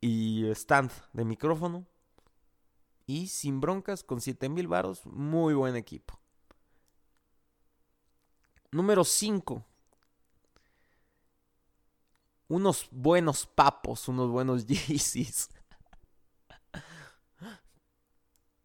y 0.00 0.48
stand 0.52 0.92
de 1.12 1.24
micrófono. 1.24 1.88
Y 3.06 3.28
sin 3.28 3.60
broncas, 3.60 4.02
con 4.02 4.20
7000 4.20 4.66
varos, 4.66 5.06
muy 5.06 5.54
buen 5.54 5.76
equipo. 5.76 6.18
Número 8.72 9.04
5. 9.04 9.64
Unos 12.48 12.88
buenos 12.90 13.46
papos, 13.46 14.08
unos 14.08 14.30
buenos 14.30 14.66
Yeezys. 14.66 15.48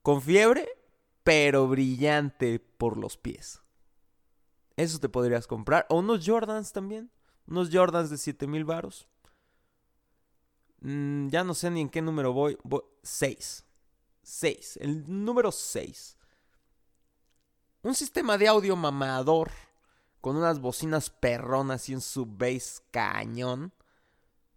Con 0.01 0.21
fiebre 0.21 0.67
pero 1.23 1.67
brillante 1.67 2.59
por 2.59 2.97
los 2.97 3.17
pies. 3.17 3.61
Eso 4.75 4.99
te 4.99 5.09
podrías 5.09 5.47
comprar. 5.47 5.85
O 5.89 5.99
unos 5.99 6.25
Jordans 6.25 6.73
también. 6.73 7.11
Unos 7.47 7.69
Jordans 7.71 8.09
de 8.09 8.17
7000 8.17 8.65
varos. 8.65 9.07
Mm, 10.79 11.27
ya 11.27 11.43
no 11.43 11.53
sé 11.53 11.69
ni 11.69 11.81
en 11.81 11.89
qué 11.89 12.01
número 12.01 12.33
voy. 12.33 12.57
6. 13.03 13.65
6. 14.23 14.77
El 14.81 15.23
número 15.23 15.51
6. 15.51 16.17
Un 17.83 17.95
sistema 17.95 18.37
de 18.37 18.47
audio 18.47 18.75
mamador 18.75 19.51
con 20.21 20.35
unas 20.35 20.59
bocinas 20.59 21.09
perronas 21.09 21.89
y 21.89 21.95
un 21.95 22.01
subbase 22.01 22.81
cañón 22.91 23.73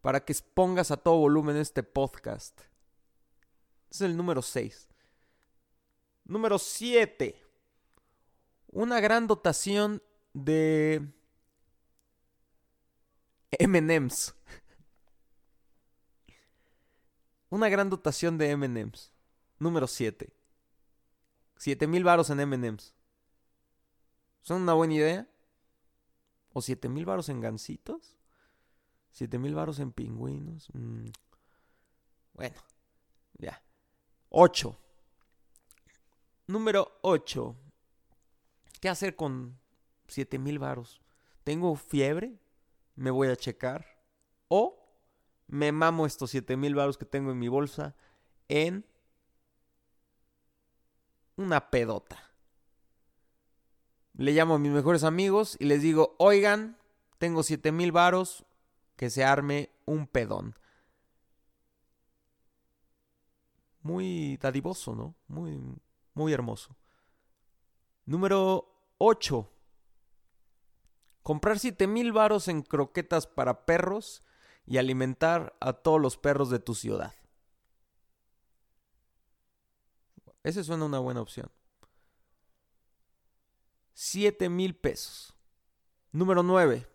para 0.02 0.22
que 0.22 0.34
pongas 0.52 0.90
a 0.90 0.98
todo 0.98 1.16
volumen 1.16 1.56
este 1.56 1.82
podcast. 1.82 2.60
Es 3.90 4.02
el 4.02 4.16
número 4.16 4.42
6. 4.42 4.88
Número 6.24 6.58
7. 6.58 7.42
Una 8.68 9.00
gran 9.00 9.26
dotación 9.26 10.02
de 10.34 11.06
MMs. 13.58 14.34
Una 17.48 17.68
gran 17.70 17.88
dotación 17.88 18.36
de 18.36 18.56
MMs. 18.56 19.13
Número 19.64 19.86
7. 19.86 20.30
7000 21.56 22.04
varos 22.04 22.28
en 22.28 22.46
MMs. 22.46 22.94
¿Son 24.42 24.60
una 24.60 24.74
buena 24.74 24.92
idea? 24.92 25.28
¿O 26.52 26.60
7000 26.60 27.06
varos 27.06 27.30
en 27.30 27.40
gansitos? 27.40 28.18
¿7000 29.14 29.54
varos 29.54 29.78
en 29.78 29.90
pingüinos? 29.92 30.68
Mm. 30.74 31.06
Bueno, 32.34 32.60
ya. 33.38 33.62
8. 34.28 34.78
Número 36.46 36.98
8. 37.00 37.56
¿Qué 38.82 38.90
hacer 38.90 39.16
con 39.16 39.58
7000 40.08 40.58
varos? 40.58 41.00
¿Tengo 41.42 41.74
fiebre? 41.74 42.38
¿Me 42.96 43.10
voy 43.10 43.28
a 43.28 43.36
checar? 43.36 43.86
¿O 44.48 44.86
me 45.46 45.72
mamo 45.72 46.04
estos 46.04 46.32
7000 46.32 46.74
varos 46.74 46.98
que 46.98 47.06
tengo 47.06 47.30
en 47.30 47.38
mi 47.38 47.48
bolsa 47.48 47.96
en 48.48 48.84
una 51.36 51.70
pedota? 51.70 52.30
Le 54.14 54.32
llamo 54.32 54.54
a 54.54 54.58
mis 54.58 54.72
mejores 54.72 55.04
amigos 55.04 55.56
y 55.58 55.64
les 55.64 55.82
digo, 55.82 56.14
oigan, 56.18 56.78
tengo 57.18 57.42
7000 57.42 57.92
varos, 57.92 58.44
que 58.96 59.10
se 59.10 59.24
arme 59.24 59.70
un 59.86 60.06
pedón. 60.06 60.56
Muy 63.82 64.38
dadivoso, 64.38 64.94
¿no? 64.94 65.14
Muy, 65.26 65.60
muy 66.14 66.32
hermoso. 66.32 66.76
Número 68.06 68.94
8. 68.98 69.50
Comprar 71.22 71.58
7000 71.58 72.12
varos 72.12 72.48
en 72.48 72.62
croquetas 72.62 73.26
para 73.26 73.66
perros 73.66 74.22
y 74.66 74.78
alimentar 74.78 75.56
a 75.60 75.72
todos 75.72 76.00
los 76.00 76.16
perros 76.16 76.50
de 76.50 76.58
tu 76.58 76.74
ciudad. 76.74 77.12
Ese 80.44 80.62
suena 80.62 80.84
una 80.84 80.98
buena 80.98 81.22
opción. 81.22 81.50
7 83.94 84.48
mil 84.50 84.76
pesos. 84.76 85.34
Número 86.12 86.42
9. 86.42 86.86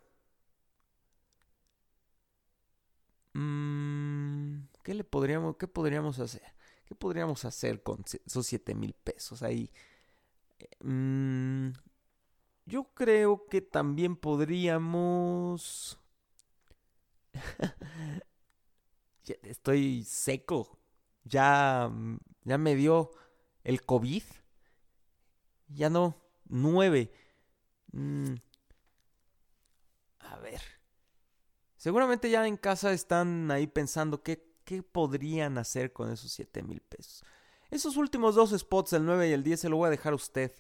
Mm, 3.34 4.66
¿Qué 4.84 4.94
le 4.94 5.04
podríamos, 5.04 5.58
qué 5.58 5.68
podríamos 5.68 6.20
hacer? 6.20 6.44
¿Qué 6.86 6.96
podríamos 6.96 7.44
hacer 7.46 7.82
con 7.84 8.04
esos 8.26 8.46
7 8.46 8.76
mil 8.76 8.94
pesos 8.94 9.42
ahí? 9.42 9.72
Mm, 10.82 11.70
yo 12.66 12.94
creo 12.94 13.48
que 13.48 13.62
también 13.62 14.16
podríamos... 14.16 16.00
Estoy 19.44 20.04
seco. 20.04 20.78
Ya, 21.24 21.92
ya 22.44 22.58
me 22.58 22.76
dio 22.76 23.12
el 23.64 23.86
COVID. 23.86 24.24
Ya 25.68 25.90
no. 25.90 26.22
Nueve. 26.46 27.12
Mm. 27.92 28.36
A 30.20 30.38
ver. 30.40 30.62
Seguramente 31.78 32.30
ya 32.30 32.46
en 32.46 32.58
casa 32.58 32.92
están 32.92 33.50
ahí 33.52 33.68
pensando 33.68 34.22
qué, 34.22 34.54
qué 34.66 34.84
podrían 34.84 35.58
hacer 35.58 35.94
con 35.94 36.12
esos 36.12 36.32
7 36.34 36.62
mil 36.64 36.82
pesos. 36.82 37.24
Esos 37.70 37.98
últimos 37.98 38.36
dos 38.36 38.50
spots, 38.52 38.94
el 38.94 39.06
9 39.06 39.30
y 39.30 39.32
el 39.32 39.44
10, 39.44 39.62
se 39.62 39.70
lo 39.70 39.78
voy 39.78 39.88
a 39.88 39.92
dejar 39.92 40.14
a 40.14 40.18
usted 40.18 40.52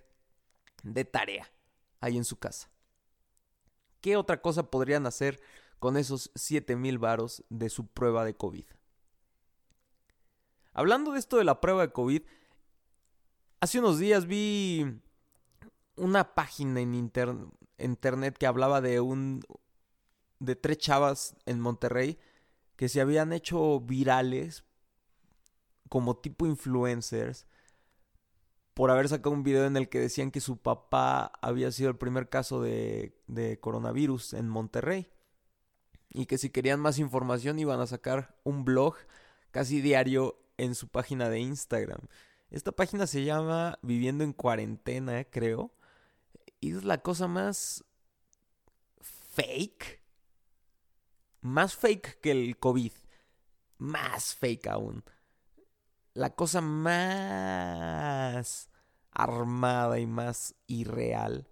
de 0.83 1.05
tarea 1.05 1.51
ahí 1.99 2.17
en 2.17 2.23
su 2.23 2.37
casa. 2.37 2.69
¿Qué 4.01 4.15
otra 4.15 4.41
cosa 4.41 4.69
podrían 4.69 5.05
hacer 5.05 5.41
con 5.79 5.97
esos 5.97 6.31
7 6.35 6.75
mil 6.75 6.99
varos 6.99 7.43
de 7.49 7.69
su 7.69 7.87
prueba 7.87 8.23
de 8.23 8.35
COVID? 8.35 8.65
Hablando 10.73 11.11
de 11.11 11.19
esto 11.19 11.37
de 11.37 11.43
la 11.43 11.59
prueba 11.59 11.81
de 11.81 11.91
COVID, 11.91 12.21
hace 13.59 13.79
unos 13.79 13.99
días 13.99 14.25
vi 14.25 15.01
una 15.95 16.33
página 16.33 16.81
en 16.81 16.93
internet 17.77 18.37
que 18.37 18.47
hablaba 18.47 18.81
de 18.81 18.99
un 18.99 19.41
de 20.39 20.55
tres 20.55 20.77
chavas 20.77 21.35
en 21.45 21.59
Monterrey 21.59 22.17
que 22.77 22.87
se 22.87 23.01
habían 23.01 23.33
hecho 23.33 23.81
virales 23.81 24.63
como 25.89 26.17
tipo 26.17 26.45
influencers 26.45 27.45
por 28.73 28.91
haber 28.91 29.09
sacado 29.09 29.31
un 29.31 29.43
video 29.43 29.65
en 29.65 29.75
el 29.75 29.89
que 29.89 29.99
decían 29.99 30.31
que 30.31 30.39
su 30.39 30.57
papá 30.57 31.33
había 31.41 31.71
sido 31.71 31.89
el 31.89 31.97
primer 31.97 32.29
caso 32.29 32.61
de, 32.61 33.13
de 33.27 33.59
coronavirus 33.59 34.33
en 34.33 34.47
Monterrey 34.47 35.09
y 36.11 36.27
que 36.27 36.37
si 36.37 36.49
querían 36.49 36.79
más 36.79 36.97
información 36.97 37.59
iban 37.59 37.81
a 37.81 37.87
sacar 37.87 38.37
un 38.43 38.63
blog 38.63 38.95
casi 39.51 39.81
diario 39.81 40.39
en 40.57 40.75
su 40.75 40.87
página 40.87 41.29
de 41.29 41.39
Instagram. 41.39 41.99
Esta 42.49 42.71
página 42.71 43.05
se 43.05 43.23
llama 43.23 43.77
Viviendo 43.81 44.23
en 44.23 44.33
Cuarentena, 44.33 45.23
creo. 45.25 45.71
Y 46.59 46.75
es 46.75 46.83
la 46.83 47.01
cosa 47.01 47.27
más 47.27 47.83
fake. 49.01 50.01
Más 51.41 51.75
fake 51.75 52.19
que 52.21 52.31
el 52.31 52.57
COVID. 52.57 52.91
Más 53.77 54.33
fake 54.35 54.67
aún. 54.67 55.03
La 56.13 56.31
cosa 56.31 56.61
más 56.61 56.99
armada 59.11 59.99
y 59.99 60.07
más 60.07 60.55
irreal. 60.67 61.47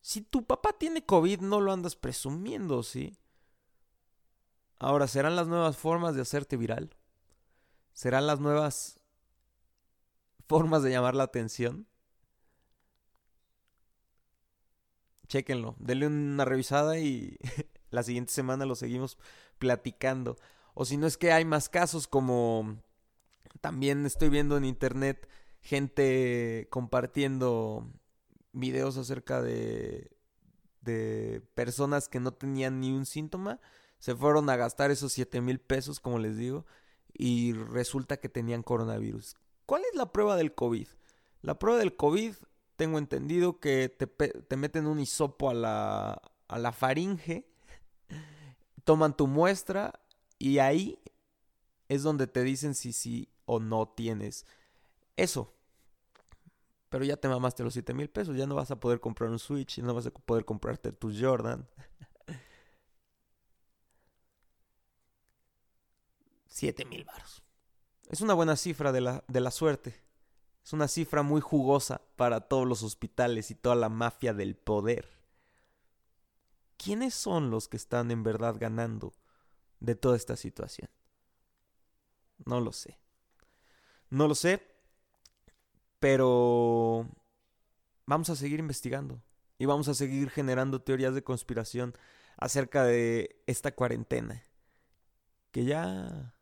Si 0.00 0.20
tu 0.22 0.44
papá 0.46 0.72
tiene 0.72 1.04
COVID, 1.04 1.40
no 1.40 1.60
lo 1.60 1.72
andas 1.72 1.96
presumiendo, 1.96 2.82
¿sí? 2.82 3.16
Ahora, 4.78 5.08
¿serán 5.08 5.34
las 5.34 5.48
nuevas 5.48 5.76
formas 5.76 6.14
de 6.14 6.22
hacerte 6.22 6.56
viral? 6.56 6.96
¿Serán 7.92 8.26
las 8.26 8.38
nuevas 8.38 8.97
formas 10.48 10.82
de 10.82 10.90
llamar 10.90 11.14
la 11.14 11.24
atención? 11.24 11.86
Chéquenlo, 15.28 15.76
denle 15.78 16.06
una 16.06 16.44
revisada 16.44 16.98
y 16.98 17.36
la 17.90 18.02
siguiente 18.02 18.32
semana 18.32 18.64
lo 18.64 18.74
seguimos 18.74 19.18
platicando. 19.58 20.36
O 20.74 20.84
si 20.84 20.96
no 20.96 21.06
es 21.06 21.16
que 21.18 21.32
hay 21.32 21.44
más 21.44 21.68
casos 21.68 22.08
como 22.08 22.82
también 23.60 24.06
estoy 24.06 24.30
viendo 24.30 24.56
en 24.56 24.64
internet 24.64 25.28
gente 25.60 26.66
compartiendo 26.70 27.86
videos 28.52 28.96
acerca 28.96 29.42
de, 29.42 30.16
de 30.80 31.42
personas 31.54 32.08
que 32.08 32.20
no 32.20 32.32
tenían 32.32 32.80
ni 32.80 32.92
un 32.92 33.04
síntoma. 33.06 33.60
Se 33.98 34.14
fueron 34.14 34.48
a 34.48 34.56
gastar 34.56 34.90
esos 34.90 35.12
7 35.12 35.40
mil 35.40 35.60
pesos, 35.60 36.00
como 36.00 36.18
les 36.18 36.36
digo, 36.36 36.64
y 37.12 37.52
resulta 37.52 38.18
que 38.18 38.28
tenían 38.28 38.62
coronavirus. 38.62 39.36
¿Cuál 39.68 39.84
es 39.84 39.94
la 39.94 40.10
prueba 40.12 40.36
del 40.36 40.54
COVID? 40.54 40.88
La 41.42 41.58
prueba 41.58 41.78
del 41.78 41.94
COVID 41.94 42.34
tengo 42.76 42.96
entendido 42.96 43.60
que 43.60 43.90
te, 43.90 44.56
meten 44.56 44.86
un 44.86 44.98
hisopo 44.98 45.50
a 45.50 45.54
la, 45.54 46.22
a 46.48 46.58
la 46.58 46.72
faringe, 46.72 47.46
toman 48.84 49.14
tu 49.14 49.26
muestra 49.26 50.00
y 50.38 50.60
ahí 50.60 50.98
es 51.90 52.02
donde 52.02 52.26
te 52.26 52.44
dicen 52.44 52.74
si 52.74 52.94
sí 52.94 53.28
o 53.44 53.60
no 53.60 53.86
tienes 53.86 54.46
eso. 55.16 55.54
Pero 56.88 57.04
ya 57.04 57.18
te 57.18 57.28
mamaste 57.28 57.62
los 57.62 57.74
7 57.74 57.92
mil 57.92 58.08
pesos, 58.08 58.38
ya 58.38 58.46
no 58.46 58.54
vas 58.54 58.70
a 58.70 58.80
poder 58.80 59.00
comprar 59.00 59.28
un 59.28 59.38
Switch, 59.38 59.80
no 59.80 59.92
vas 59.92 60.06
a 60.06 60.10
poder 60.10 60.46
comprarte 60.46 60.92
tu 60.92 61.12
Jordan. 61.14 61.68
7 66.48 66.86
mil 66.86 67.04
baros. 67.04 67.42
Es 68.08 68.22
una 68.22 68.34
buena 68.34 68.56
cifra 68.56 68.90
de 68.90 69.02
la, 69.02 69.24
de 69.28 69.40
la 69.40 69.50
suerte. 69.50 69.94
Es 70.64 70.72
una 70.72 70.88
cifra 70.88 71.22
muy 71.22 71.40
jugosa 71.40 72.00
para 72.16 72.40
todos 72.40 72.66
los 72.66 72.82
hospitales 72.82 73.50
y 73.50 73.54
toda 73.54 73.74
la 73.76 73.88
mafia 73.88 74.32
del 74.34 74.56
poder. 74.56 75.08
¿Quiénes 76.78 77.14
son 77.14 77.50
los 77.50 77.68
que 77.68 77.76
están 77.76 78.10
en 78.10 78.22
verdad 78.22 78.56
ganando 78.58 79.12
de 79.80 79.94
toda 79.94 80.16
esta 80.16 80.36
situación? 80.36 80.88
No 82.46 82.60
lo 82.60 82.72
sé. 82.72 82.98
No 84.10 84.26
lo 84.26 84.34
sé, 84.34 84.66
pero 85.98 87.06
vamos 88.06 88.30
a 88.30 88.36
seguir 88.36 88.58
investigando 88.58 89.22
y 89.58 89.66
vamos 89.66 89.88
a 89.88 89.94
seguir 89.94 90.30
generando 90.30 90.80
teorías 90.80 91.14
de 91.14 91.24
conspiración 91.24 91.94
acerca 92.38 92.84
de 92.84 93.42
esta 93.46 93.74
cuarentena. 93.74 94.42
Que 95.50 95.64
ya 95.64 96.37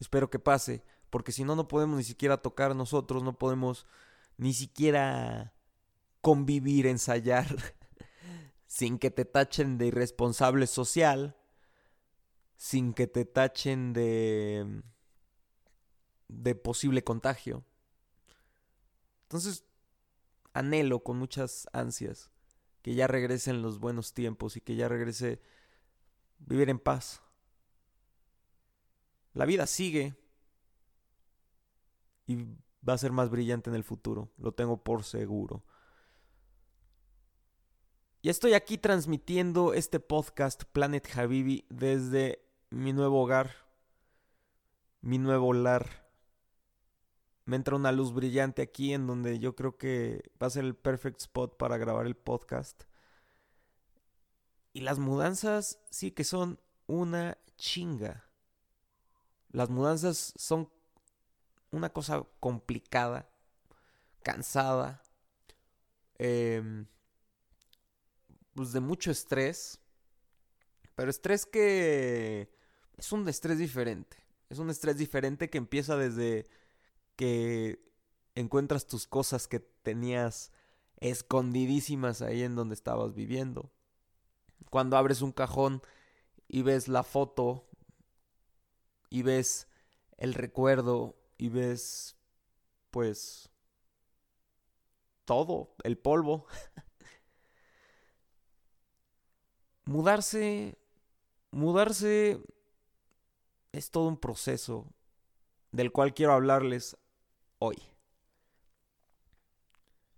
espero 0.00 0.30
que 0.30 0.38
pase 0.38 0.82
porque 1.10 1.32
si 1.32 1.44
no, 1.44 1.56
no 1.56 1.68
podemos 1.68 1.96
ni 1.96 2.04
siquiera 2.04 2.42
tocar 2.42 2.76
nosotros, 2.76 3.22
no 3.22 3.38
podemos 3.38 3.86
ni 4.36 4.52
siquiera 4.52 5.54
convivir, 6.20 6.86
ensayar, 6.86 7.46
sin 8.66 8.98
que 8.98 9.10
te 9.10 9.24
tachen 9.24 9.78
de 9.78 9.86
irresponsable 9.86 10.66
social, 10.66 11.36
sin 12.56 12.92
que 12.92 13.06
te 13.06 13.24
tachen 13.24 13.92
de 13.92 14.82
de 16.28 16.54
posible 16.54 17.02
contagio. 17.02 17.64
Entonces, 19.22 19.64
anhelo 20.52 21.02
con 21.02 21.18
muchas 21.18 21.68
ansias 21.72 22.30
que 22.82 22.94
ya 22.94 23.06
regresen 23.06 23.62
los 23.62 23.78
buenos 23.78 24.12
tiempos 24.12 24.56
y 24.56 24.60
que 24.60 24.76
ya 24.76 24.88
regrese 24.88 25.40
vivir 26.38 26.68
en 26.68 26.78
paz. 26.78 27.22
La 29.34 29.44
vida 29.44 29.66
sigue 29.66 30.16
y 32.26 32.36
va 32.86 32.94
a 32.94 32.98
ser 32.98 33.12
más 33.12 33.30
brillante 33.30 33.70
en 33.70 33.76
el 33.76 33.84
futuro, 33.84 34.30
lo 34.38 34.52
tengo 34.52 34.82
por 34.82 35.04
seguro. 35.04 35.64
Y 38.20 38.30
estoy 38.30 38.54
aquí 38.54 38.78
transmitiendo 38.78 39.74
este 39.74 40.00
podcast 40.00 40.64
Planet 40.72 41.08
Habibi 41.16 41.64
desde 41.70 42.44
mi 42.70 42.92
nuevo 42.92 43.22
hogar, 43.22 43.54
mi 45.00 45.18
nuevo 45.18 45.52
lar 45.52 46.08
me 47.48 47.56
entra 47.56 47.76
una 47.76 47.92
luz 47.92 48.12
brillante 48.12 48.60
aquí 48.60 48.92
en 48.92 49.06
donde 49.06 49.38
yo 49.38 49.56
creo 49.56 49.78
que 49.78 50.30
va 50.40 50.48
a 50.48 50.50
ser 50.50 50.66
el 50.66 50.76
perfect 50.76 51.22
spot 51.22 51.56
para 51.56 51.78
grabar 51.78 52.04
el 52.04 52.14
podcast. 52.14 52.82
Y 54.74 54.82
las 54.82 54.98
mudanzas 54.98 55.80
sí 55.90 56.10
que 56.10 56.24
son 56.24 56.60
una 56.86 57.38
chinga. 57.56 58.27
Las 59.50 59.70
mudanzas 59.70 60.32
son 60.36 60.70
una 61.70 61.90
cosa 61.92 62.24
complicada, 62.40 63.28
cansada, 64.22 65.02
em, 66.18 66.86
pues 68.54 68.72
de 68.72 68.80
mucho 68.80 69.10
estrés. 69.10 69.80
Pero 70.94 71.10
estrés 71.10 71.46
que 71.46 72.52
es 72.96 73.12
un 73.12 73.28
estrés 73.28 73.58
diferente. 73.58 74.16
Es 74.48 74.58
un 74.58 74.70
estrés 74.70 74.96
diferente 74.96 75.50
que 75.50 75.58
empieza 75.58 75.96
desde 75.96 76.46
que 77.16 77.80
encuentras 78.34 78.86
tus 78.86 79.06
cosas 79.06 79.46
que 79.46 79.60
tenías 79.60 80.52
escondidísimas 81.00 82.22
ahí 82.22 82.42
en 82.42 82.54
donde 82.56 82.74
estabas 82.74 83.14
viviendo. 83.14 83.70
Cuando 84.70 84.96
abres 84.96 85.22
un 85.22 85.32
cajón 85.32 85.82
y 86.48 86.62
ves 86.62 86.88
la 86.88 87.02
foto 87.02 87.67
y 89.10 89.22
ves 89.22 89.68
el 90.16 90.34
recuerdo 90.34 91.16
y 91.36 91.48
ves 91.48 92.16
pues 92.90 93.50
todo, 95.24 95.74
el 95.84 95.98
polvo. 95.98 96.46
mudarse 99.84 100.78
mudarse 101.50 102.42
es 103.72 103.90
todo 103.90 104.08
un 104.08 104.18
proceso 104.18 104.92
del 105.72 105.92
cual 105.92 106.14
quiero 106.14 106.32
hablarles 106.32 106.96
hoy. 107.58 107.76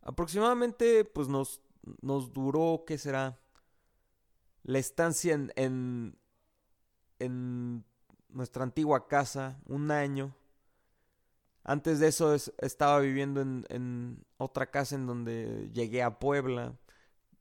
Aproximadamente, 0.02 1.04
pues 1.04 1.28
nos, 1.28 1.60
nos 2.00 2.32
duró, 2.32 2.84
¿qué 2.86 2.98
será? 2.98 3.38
La 4.62 4.78
estancia 4.78 5.34
en, 5.34 6.16
en, 7.18 7.84
nuestra 8.32 8.64
antigua 8.64 9.08
casa, 9.08 9.60
un 9.66 9.90
año. 9.90 10.34
Antes 11.64 11.98
de 11.98 12.08
eso 12.08 12.34
estaba 12.34 12.98
viviendo 13.00 13.40
en, 13.40 13.66
en, 13.68 14.24
otra 14.38 14.70
casa 14.70 14.94
en 14.94 15.06
donde 15.06 15.70
llegué 15.72 16.02
a 16.02 16.18
Puebla, 16.18 16.74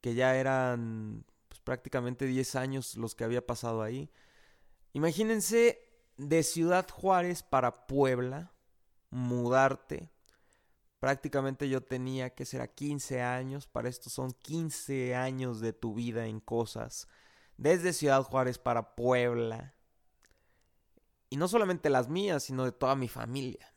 que 0.02 0.13
ya 0.13 0.36
eran 0.36 1.25
pues, 1.47 1.62
prácticamente 1.62 2.25
10 2.25 2.56
años 2.56 2.97
los 2.97 3.15
que 3.15 3.23
había 3.23 3.45
pasado 3.45 3.82
ahí. 3.82 4.12
Imagínense 4.93 5.80
de 6.17 6.43
Ciudad 6.43 6.88
Juárez 6.89 7.43
para 7.43 7.88
Puebla, 7.88 8.52
mudarte. 9.10 10.12
Prácticamente 10.99 11.69
yo 11.69 11.82
tenía 11.82 12.36
que 12.36 12.45
ser 12.45 12.62
a 12.62 12.67
15 12.67 13.21
años, 13.21 13.67
para 13.67 13.88
esto 13.88 14.10
son 14.10 14.34
15 14.34 15.15
años 15.15 15.62
de 15.62 15.71
tu 15.71 15.93
vida 15.93 16.25
en 16.25 16.41
cosas, 16.41 17.08
desde 17.56 17.93
Ciudad 17.93 18.23
Juárez 18.23 18.58
para 18.58 18.95
Puebla. 18.95 19.73
Y 21.30 21.38
no 21.38 21.48
solamente 21.48 21.89
las 21.89 22.10
mías, 22.10 22.44
sino 22.44 22.65
de 22.65 22.72
toda 22.72 22.96
mi 22.96 23.08
familia. 23.08 23.74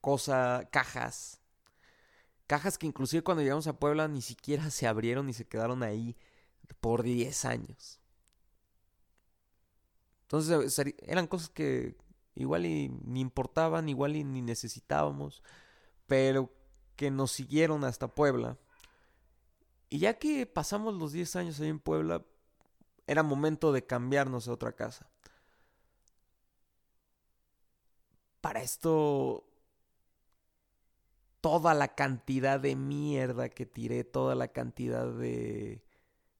Cosa, 0.00 0.68
cajas. 0.72 1.40
Cajas 2.46 2.78
que 2.78 2.86
inclusive 2.86 3.22
cuando 3.22 3.42
llegamos 3.42 3.66
a 3.66 3.78
Puebla 3.78 4.08
ni 4.08 4.22
siquiera 4.22 4.70
se 4.70 4.86
abrieron 4.86 5.28
y 5.28 5.32
se 5.32 5.46
quedaron 5.46 5.82
ahí 5.82 6.16
por 6.80 7.02
10 7.02 7.44
años. 7.44 8.00
Entonces 10.22 10.82
eran 11.02 11.26
cosas 11.26 11.50
que 11.50 11.96
igual 12.34 12.62
ni 12.62 13.20
importaban, 13.20 13.88
igual 13.88 14.12
ni 14.12 14.42
necesitábamos, 14.42 15.42
pero 16.06 16.50
que 16.96 17.10
nos 17.10 17.32
siguieron 17.32 17.84
hasta 17.84 18.08
Puebla. 18.08 18.58
Y 19.90 19.98
ya 19.98 20.18
que 20.18 20.46
pasamos 20.46 20.94
los 20.94 21.12
10 21.12 21.36
años 21.36 21.60
ahí 21.60 21.68
en 21.68 21.78
Puebla, 21.78 22.24
era 23.06 23.22
momento 23.22 23.72
de 23.72 23.84
cambiarnos 23.84 24.48
a 24.48 24.52
otra 24.52 24.72
casa. 24.72 25.11
Para 28.42 28.60
esto, 28.60 29.46
toda 31.40 31.72
la 31.72 31.94
cantidad 31.94 32.60
de 32.60 32.76
mierda 32.76 33.48
que 33.48 33.64
tiré, 33.64 34.04
toda 34.04 34.34
la 34.34 34.48
cantidad 34.48 35.10
de, 35.10 35.82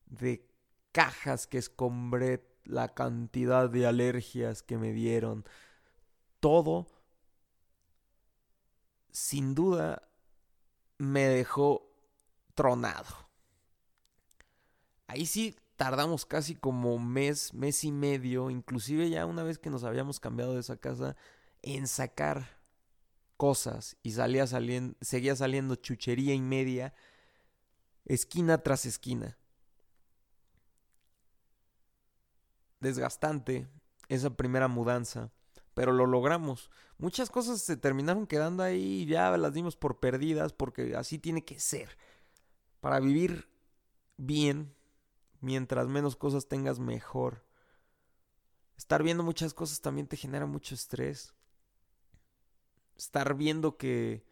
de 0.07 0.47
cajas 0.93 1.47
que 1.47 1.59
escombré, 1.59 2.45
la 2.65 2.93
cantidad 2.93 3.71
de 3.71 3.87
alergias 3.87 4.63
que 4.63 4.79
me 4.79 4.93
dieron, 4.93 5.45
todo, 6.41 6.87
sin 9.13 9.55
duda, 9.55 10.09
me 10.99 11.23
dejó 11.23 11.89
tronado. 12.55 13.15
Ahí 15.07 15.27
sí 15.27 15.57
tardamos 15.77 16.27
casi 16.27 16.57
como 16.57 16.99
mes, 16.99 17.55
mes 17.55 17.85
y 17.85 17.93
medio, 17.93 18.51
inclusive 18.51 19.09
ya 19.09 19.25
una 19.25 19.45
vez 19.45 19.59
que 19.59 19.71
nos 19.71 19.85
habíamos 19.85 20.21
cambiado 20.21 20.55
de 20.55 20.61
esa 20.61 20.77
casa, 20.77 21.17
en 21.63 21.87
sacar 21.87 22.59
cosas 23.37 23.97
y 24.03 24.13
salía 24.13 24.47
saliendo, 24.47 24.97
seguía 25.01 25.35
saliendo 25.37 25.77
chuchería 25.77 26.35
y 26.35 26.41
media, 26.41 26.95
esquina 28.05 28.59
tras 28.59 28.87
esquina. 28.87 29.39
Desgastante 32.81 33.69
esa 34.09 34.31
primera 34.31 34.69
mudanza 34.69 35.31
pero 35.75 35.93
lo 35.93 36.07
logramos. 36.07 36.71
Muchas 36.99 37.31
cosas 37.31 37.61
se 37.61 37.77
terminaron 37.77 38.27
quedando 38.27 38.63
ahí 38.63 39.03
y 39.03 39.07
ya 39.07 39.37
las 39.37 39.53
dimos 39.53 39.77
por 39.77 40.01
perdidas 40.01 40.53
porque 40.53 40.95
así 40.97 41.19
tiene 41.19 41.45
que 41.45 41.59
ser. 41.59 41.97
Para 42.81 43.01
vivir 43.01 43.49
bien, 44.17 44.75
mientras 45.41 45.89
menos 45.89 46.17
cosas 46.17 46.47
tengas, 46.49 46.79
mejor. 46.79 47.45
Estar 48.77 49.03
viendo 49.03 49.23
muchas 49.23 49.55
cosas 49.55 49.81
también 49.81 50.07
te 50.07 50.17
genera 50.17 50.47
mucho 50.47 50.75
estrés. 50.75 51.35
Estar 53.03 53.35
viendo 53.35 53.77
que 53.77 54.25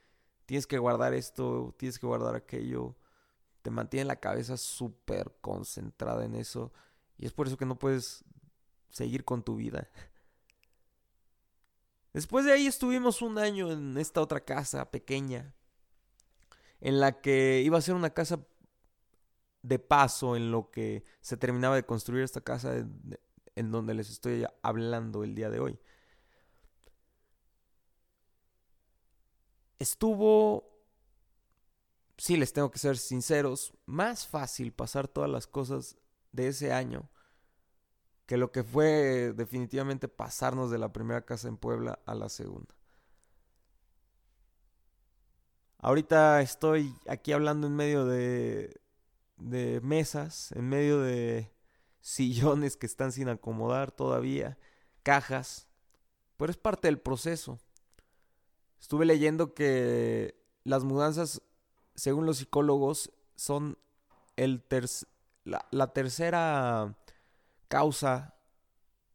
tienes 0.46 0.68
que 0.68 0.78
guardar 0.78 1.12
esto, 1.12 1.74
tienes 1.76 1.98
que 1.98 2.06
guardar 2.06 2.36
aquello, 2.36 2.94
te 3.62 3.70
mantiene 3.70 4.04
la 4.04 4.20
cabeza 4.20 4.56
súper 4.56 5.34
concentrada 5.40 6.24
en 6.24 6.36
eso. 6.36 6.72
Y 7.18 7.26
es 7.26 7.32
por 7.32 7.48
eso 7.48 7.56
que 7.56 7.66
no 7.66 7.80
puedes 7.80 8.24
seguir 8.88 9.24
con 9.24 9.42
tu 9.42 9.56
vida. 9.56 9.88
Después 12.12 12.44
de 12.44 12.52
ahí 12.52 12.68
estuvimos 12.68 13.22
un 13.22 13.38
año 13.38 13.72
en 13.72 13.98
esta 13.98 14.20
otra 14.20 14.44
casa 14.44 14.88
pequeña, 14.92 15.52
en 16.80 17.00
la 17.00 17.20
que 17.20 17.62
iba 17.64 17.76
a 17.76 17.82
ser 17.82 17.96
una 17.96 18.10
casa 18.10 18.38
de 19.62 19.80
paso 19.80 20.36
en 20.36 20.52
lo 20.52 20.70
que 20.70 21.02
se 21.20 21.36
terminaba 21.36 21.74
de 21.74 21.84
construir 21.84 22.22
esta 22.22 22.40
casa 22.40 22.86
en 23.56 23.70
donde 23.72 23.94
les 23.94 24.10
estoy 24.10 24.46
hablando 24.62 25.24
el 25.24 25.34
día 25.34 25.50
de 25.50 25.58
hoy. 25.58 25.80
Estuvo, 29.80 30.70
sí 32.16 32.36
les 32.36 32.52
tengo 32.52 32.70
que 32.70 32.78
ser 32.78 32.96
sinceros, 32.96 33.74
más 33.86 34.28
fácil 34.28 34.72
pasar 34.72 35.08
todas 35.08 35.28
las 35.28 35.48
cosas 35.48 35.96
de 36.30 36.46
ese 36.46 36.72
año 36.72 37.10
que 38.30 38.36
lo 38.36 38.52
que 38.52 38.62
fue 38.62 39.32
definitivamente 39.34 40.06
pasarnos 40.06 40.70
de 40.70 40.78
la 40.78 40.92
primera 40.92 41.24
casa 41.24 41.48
en 41.48 41.56
Puebla 41.56 41.98
a 42.06 42.14
la 42.14 42.28
segunda. 42.28 42.72
Ahorita 45.78 46.40
estoy 46.40 46.94
aquí 47.08 47.32
hablando 47.32 47.66
en 47.66 47.74
medio 47.74 48.04
de, 48.04 48.80
de 49.36 49.80
mesas, 49.80 50.52
en 50.52 50.68
medio 50.68 51.00
de 51.00 51.50
sillones 52.00 52.76
que 52.76 52.86
están 52.86 53.10
sin 53.10 53.28
acomodar 53.28 53.90
todavía, 53.90 54.58
cajas, 55.02 55.66
pero 56.36 56.52
es 56.52 56.56
parte 56.56 56.86
del 56.86 57.00
proceso. 57.00 57.58
Estuve 58.80 59.04
leyendo 59.04 59.54
que 59.54 60.34
las 60.64 60.84
mudanzas, 60.84 61.42
según 61.94 62.26
los 62.26 62.38
psicólogos, 62.38 63.12
son 63.36 63.78
el 64.36 64.62
la, 65.44 65.92
tercera 65.92 66.96
causa 67.68 68.34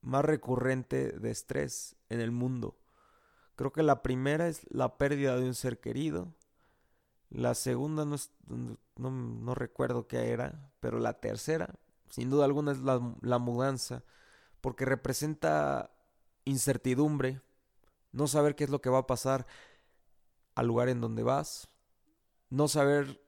más 0.02 0.24
recurrente 0.24 1.12
de 1.20 1.32
estrés 1.32 1.96
en 2.10 2.20
el 2.22 2.32
mundo. 2.32 2.78
Creo 3.56 3.72
que 3.72 3.84
la 3.84 4.02
primera 4.04 4.48
es 4.48 4.66
la 4.70 4.98
pérdida 4.98 5.36
de 5.36 5.46
un 5.46 5.56
ser 5.56 5.80
querido. 5.80 6.34
La 7.30 7.56
segunda 7.56 8.06
no, 8.06 8.18
no, 8.48 9.12
no, 9.12 9.56
recuerdo 9.56 10.08
qué 10.08 10.30
era, 10.30 10.72
pero 10.80 11.00
la 11.00 11.20
tercera, 11.20 11.76
sin 12.10 12.30
duda 12.30 12.46
alguna, 12.46 12.72
es 12.72 12.80
la 12.80 13.40
mudanza, 13.40 14.04
porque 14.62 14.86
representa 14.86 15.92
incertidumbre, 16.46 17.42
no 18.16 18.28
saber 18.28 18.56
qué 18.56 18.64
es 18.64 18.70
lo 18.70 18.82
que 18.82 18.90
va 18.90 19.00
a 19.00 19.08
pasar 19.08 19.46
al 20.56 20.68
lugar 20.68 20.88
en 20.88 21.02
donde 21.02 21.22
vas, 21.22 21.68
no 22.50 22.68
saber 22.68 23.22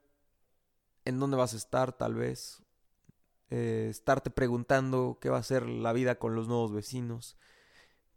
en 1.03 1.19
dónde 1.19 1.37
vas 1.37 1.53
a 1.53 1.57
estar 1.57 1.91
tal 1.91 2.15
vez, 2.15 2.63
eh, 3.49 3.87
estarte 3.89 4.29
preguntando 4.29 5.19
qué 5.21 5.29
va 5.29 5.37
a 5.37 5.43
ser 5.43 5.67
la 5.67 5.91
vida 5.91 6.19
con 6.19 6.35
los 6.35 6.47
nuevos 6.47 6.71
vecinos, 6.71 7.37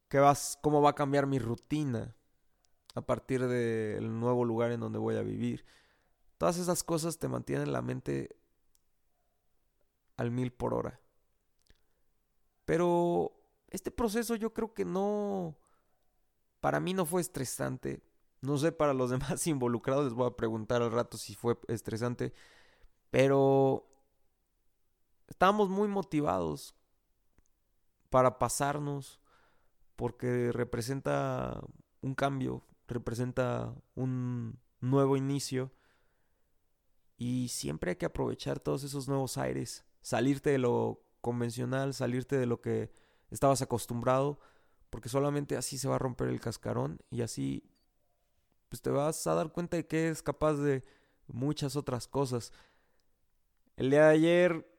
qué 0.08 0.20
vas, 0.20 0.58
cómo 0.62 0.80
va 0.80 0.90
a 0.90 0.94
cambiar 0.94 1.26
mi 1.26 1.40
rutina 1.40 2.14
a 2.94 3.00
partir 3.00 3.46
del 3.46 4.18
nuevo 4.20 4.44
lugar 4.44 4.70
en 4.70 4.80
donde 4.80 4.98
voy 4.98 5.16
a 5.16 5.22
vivir. 5.22 5.64
Todas 6.38 6.56
esas 6.56 6.84
cosas 6.84 7.18
te 7.18 7.28
mantienen 7.28 7.72
la 7.72 7.82
mente 7.82 8.36
al 10.16 10.30
mil 10.30 10.52
por 10.52 10.74
hora. 10.74 11.00
Pero 12.64 13.32
este 13.68 13.90
proceso 13.90 14.36
yo 14.36 14.54
creo 14.54 14.72
que 14.72 14.84
no, 14.84 15.56
para 16.60 16.80
mí 16.80 16.94
no 16.94 17.06
fue 17.06 17.20
estresante. 17.20 18.02
No 18.40 18.56
sé, 18.58 18.72
para 18.72 18.94
los 18.94 19.10
demás 19.10 19.46
involucrados 19.46 20.04
les 20.04 20.14
voy 20.14 20.26
a 20.26 20.36
preguntar 20.36 20.82
al 20.82 20.92
rato 20.92 21.18
si 21.18 21.34
fue 21.34 21.58
estresante. 21.68 22.32
Pero 23.10 23.86
estábamos 25.28 25.68
muy 25.68 25.88
motivados 25.88 26.74
para 28.08 28.38
pasarnos 28.38 29.20
porque 29.96 30.50
representa 30.52 31.60
un 32.00 32.14
cambio, 32.14 32.64
representa 32.88 33.74
un 33.94 34.58
nuevo 34.80 35.16
inicio 35.16 35.72
y 37.16 37.48
siempre 37.48 37.90
hay 37.90 37.96
que 37.96 38.06
aprovechar 38.06 38.60
todos 38.60 38.82
esos 38.82 39.08
nuevos 39.08 39.36
aires, 39.36 39.84
salirte 40.00 40.50
de 40.50 40.58
lo 40.58 41.02
convencional, 41.20 41.92
salirte 41.92 42.38
de 42.38 42.46
lo 42.46 42.60
que 42.60 42.90
estabas 43.30 43.60
acostumbrado, 43.62 44.40
porque 44.90 45.08
solamente 45.08 45.56
así 45.56 45.78
se 45.78 45.88
va 45.88 45.96
a 45.96 46.00
romper 46.00 46.28
el 46.28 46.40
cascarón 46.40 47.00
y 47.10 47.22
así 47.22 47.64
pues 48.68 48.82
te 48.82 48.90
vas 48.90 49.26
a 49.26 49.34
dar 49.34 49.50
cuenta 49.52 49.76
de 49.76 49.86
que 49.86 50.06
eres 50.06 50.22
capaz 50.22 50.54
de 50.54 50.84
muchas 51.26 51.76
otras 51.76 52.06
cosas. 52.06 52.52
El 53.76 53.90
día 53.90 54.04
de 54.04 54.14
ayer 54.14 54.70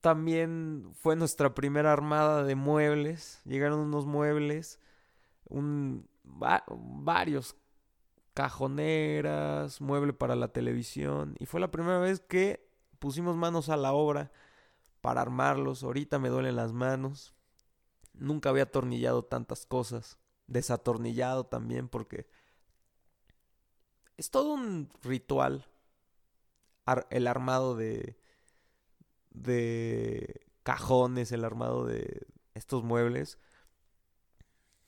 también 0.00 0.90
fue 0.94 1.16
nuestra 1.16 1.54
primera 1.54 1.92
armada 1.92 2.44
de 2.44 2.54
muebles. 2.54 3.40
Llegaron 3.44 3.80
unos 3.80 4.06
muebles, 4.06 4.78
un, 5.48 6.08
varios 6.22 7.56
cajoneras, 8.34 9.80
mueble 9.80 10.12
para 10.12 10.36
la 10.36 10.48
televisión. 10.48 11.34
Y 11.38 11.46
fue 11.46 11.60
la 11.60 11.70
primera 11.72 11.98
vez 11.98 12.20
que 12.20 12.68
pusimos 13.00 13.36
manos 13.36 13.68
a 13.68 13.76
la 13.76 13.92
obra 13.92 14.30
para 15.00 15.22
armarlos. 15.22 15.82
Ahorita 15.82 16.18
me 16.18 16.28
duelen 16.28 16.56
las 16.56 16.72
manos. 16.72 17.34
Nunca 18.20 18.50
había 18.50 18.64
atornillado 18.64 19.24
tantas 19.24 19.66
cosas. 19.66 20.18
Desatornillado 20.46 21.46
también 21.46 21.88
porque 21.88 22.28
es 24.16 24.30
todo 24.30 24.52
un 24.52 24.90
ritual 25.02 25.66
el 27.10 27.26
armado 27.26 27.76
de 27.76 28.16
de 29.30 30.40
cajones, 30.62 31.32
el 31.32 31.44
armado 31.44 31.86
de 31.86 32.26
estos 32.54 32.82
muebles. 32.84 33.38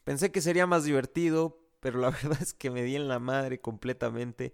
Pensé 0.05 0.33
que 0.33 0.41
sería 0.41 0.67
más 0.67 0.85
divertido, 0.85 1.61
pero 1.81 2.01
la 2.01 2.11
verdad 2.23 2.39
es 2.41 2.55
que 2.55 2.71
me 2.71 2.83
di 2.83 2.97
en 2.97 3.09
la 3.09 3.19
madre 3.19 3.61
completamente. 3.61 4.53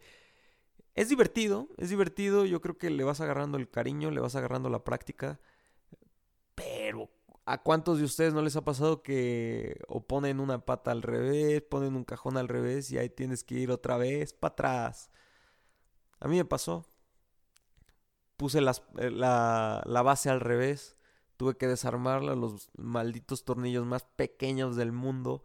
Es 0.94 1.08
divertido, 1.08 1.68
es 1.76 1.90
divertido, 1.90 2.44
yo 2.44 2.60
creo 2.60 2.76
que 2.76 2.90
le 2.90 3.04
vas 3.04 3.20
agarrando 3.20 3.56
el 3.56 3.70
cariño, 3.70 4.10
le 4.10 4.20
vas 4.20 4.34
agarrando 4.34 4.68
la 4.68 4.84
práctica, 4.84 5.40
¿a 7.48 7.62
cuántos 7.62 7.98
de 7.98 8.04
ustedes 8.04 8.34
no 8.34 8.42
les 8.42 8.56
ha 8.56 8.64
pasado 8.64 9.02
que 9.02 9.80
o 9.88 10.06
ponen 10.06 10.38
una 10.38 10.66
pata 10.66 10.90
al 10.90 11.02
revés, 11.02 11.62
ponen 11.62 11.96
un 11.96 12.04
cajón 12.04 12.36
al 12.36 12.46
revés 12.46 12.90
y 12.90 12.98
ahí 12.98 13.08
tienes 13.08 13.42
que 13.42 13.54
ir 13.54 13.70
otra 13.70 13.96
vez 13.96 14.34
para 14.34 14.52
atrás? 14.52 15.10
A 16.20 16.28
mí 16.28 16.36
me 16.36 16.44
pasó, 16.44 16.84
puse 18.36 18.58
eh, 18.58 19.10
la, 19.10 19.82
la 19.86 20.02
base 20.02 20.28
al 20.30 20.40
revés. 20.40 20.96
Tuve 21.38 21.56
que 21.56 21.68
desarmarla, 21.68 22.34
los 22.34 22.68
malditos 22.76 23.44
tornillos 23.44 23.86
más 23.86 24.04
pequeños 24.04 24.76
del 24.76 24.92
mundo. 24.92 25.44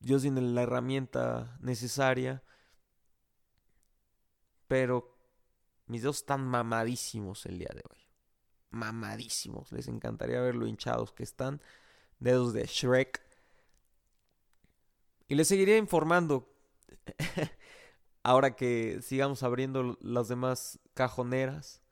Yo 0.00 0.18
sin 0.18 0.54
la 0.54 0.62
herramienta 0.62 1.58
necesaria. 1.60 2.44
Pero 4.68 5.18
mis 5.86 6.02
dedos 6.02 6.18
están 6.18 6.46
mamadísimos 6.46 7.44
el 7.46 7.58
día 7.58 7.70
de 7.74 7.82
hoy. 7.90 8.05
Mamadísimos. 8.76 9.72
Les 9.72 9.88
encantaría 9.88 10.40
ver 10.40 10.54
lo 10.54 10.66
hinchados 10.66 11.12
que 11.12 11.22
están. 11.22 11.60
Dedos 12.20 12.52
de 12.52 12.64
Shrek. 12.66 13.22
Y 15.28 15.34
les 15.34 15.48
seguiré 15.48 15.76
informando. 15.78 16.48
Ahora 18.22 18.56
que 18.56 19.00
sigamos 19.02 19.42
abriendo 19.42 19.98
las 20.00 20.28
demás 20.28 20.78
cajoneras. 20.94 21.82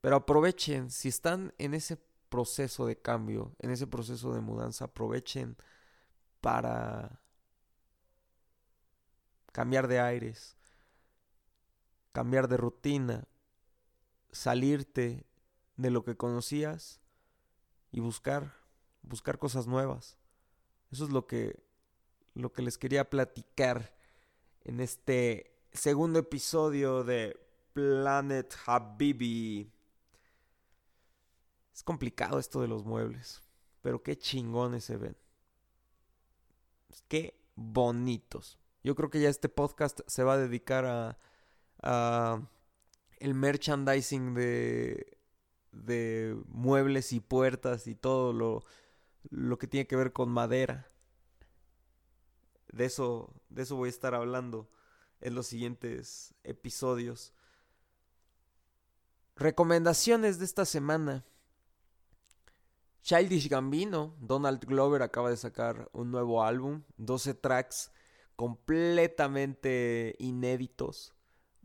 Pero 0.00 0.16
aprovechen, 0.16 0.90
si 0.90 1.08
están 1.08 1.52
en 1.58 1.74
ese 1.74 1.98
proceso 2.28 2.86
de 2.86 3.00
cambio, 3.00 3.56
en 3.58 3.70
ese 3.70 3.86
proceso 3.86 4.32
de 4.32 4.40
mudanza, 4.40 4.86
aprovechen 4.86 5.56
para 6.40 7.20
cambiar 9.52 9.88
de 9.88 10.00
aires, 10.00 10.56
cambiar 12.12 12.46
de 12.46 12.56
rutina, 12.56 13.26
salirte 14.36 15.26
de 15.76 15.90
lo 15.90 16.04
que 16.04 16.16
conocías 16.16 17.00
y 17.90 18.00
buscar, 18.00 18.54
buscar 19.02 19.38
cosas 19.38 19.66
nuevas. 19.66 20.18
Eso 20.90 21.04
es 21.04 21.10
lo 21.10 21.26
que, 21.26 21.62
lo 22.34 22.52
que 22.52 22.62
les 22.62 22.78
quería 22.78 23.08
platicar 23.10 23.94
en 24.64 24.80
este 24.80 25.58
segundo 25.72 26.18
episodio 26.18 27.04
de 27.04 27.38
Planet 27.72 28.54
Habibi. 28.66 29.72
Es 31.74 31.82
complicado 31.82 32.38
esto 32.38 32.60
de 32.60 32.68
los 32.68 32.84
muebles, 32.84 33.42
pero 33.82 34.02
qué 34.02 34.16
chingones 34.16 34.84
se 34.84 34.96
ven. 34.96 35.16
Qué 37.08 37.38
bonitos. 37.54 38.58
Yo 38.82 38.94
creo 38.94 39.10
que 39.10 39.20
ya 39.20 39.28
este 39.28 39.48
podcast 39.48 40.00
se 40.06 40.22
va 40.22 40.34
a 40.34 40.38
dedicar 40.38 40.86
a, 40.86 41.18
a 41.82 42.40
el 43.18 43.34
merchandising 43.34 44.34
de, 44.34 45.18
de 45.72 46.36
muebles 46.48 47.12
y 47.12 47.20
puertas 47.20 47.86
y 47.86 47.94
todo 47.94 48.32
lo, 48.32 48.64
lo 49.30 49.58
que 49.58 49.66
tiene 49.66 49.86
que 49.86 49.96
ver 49.96 50.12
con 50.12 50.30
madera. 50.30 50.90
De 52.72 52.84
eso, 52.84 53.32
de 53.48 53.62
eso 53.62 53.76
voy 53.76 53.88
a 53.88 53.90
estar 53.90 54.14
hablando 54.14 54.68
en 55.20 55.34
los 55.34 55.46
siguientes 55.46 56.34
episodios. 56.44 57.32
Recomendaciones 59.36 60.38
de 60.38 60.44
esta 60.44 60.64
semana. 60.64 61.24
Childish 63.02 63.48
Gambino, 63.48 64.16
Donald 64.18 64.64
Glover 64.64 65.02
acaba 65.02 65.30
de 65.30 65.36
sacar 65.36 65.88
un 65.92 66.10
nuevo 66.10 66.42
álbum, 66.42 66.82
12 66.96 67.34
tracks 67.34 67.92
completamente 68.34 70.16
inéditos. 70.18 71.15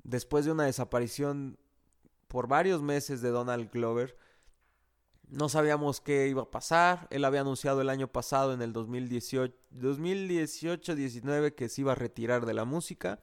Después 0.04 0.46
de 0.46 0.52
una 0.52 0.66
desaparición 0.66 1.58
por 2.28 2.48
varios 2.48 2.82
meses 2.82 3.22
de 3.22 3.30
Donald 3.30 3.72
Glover, 3.72 4.18
no 5.32 5.50
sabíamos 5.50 6.00
qué 6.02 6.28
iba 6.28 6.44
a 6.44 6.52
pasar. 6.52 7.08
Él 7.10 7.26
había 7.26 7.42
anunciado 7.42 7.82
el 7.82 7.90
año 7.90 8.08
pasado, 8.08 8.54
en 8.54 8.62
el 8.62 8.72
2018-19, 8.74 11.56
que 11.56 11.70
se 11.70 11.82
iba 11.82 11.94
a 11.94 11.96
retirar 11.96 12.46
de 12.46 12.54
la 12.54 12.66
música. 12.66 13.20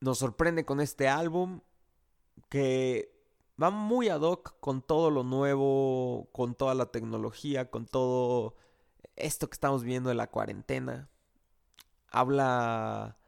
Nos 0.00 0.18
sorprende 0.18 0.64
con 0.64 0.80
este 0.80 1.06
álbum 1.08 1.60
que 2.48 3.14
va 3.62 3.70
muy 3.70 4.08
ad 4.08 4.22
hoc 4.22 4.58
con 4.60 4.80
todo 4.80 5.10
lo 5.10 5.24
nuevo, 5.24 6.30
con 6.32 6.54
toda 6.54 6.74
la 6.74 6.86
tecnología, 6.86 7.70
con 7.70 7.84
todo 7.84 8.56
esto 9.16 9.48
que 9.48 9.54
estamos 9.54 9.84
viendo 9.84 10.08
de 10.08 10.14
la 10.14 10.30
cuarentena. 10.30 11.10
Habla 12.10 13.18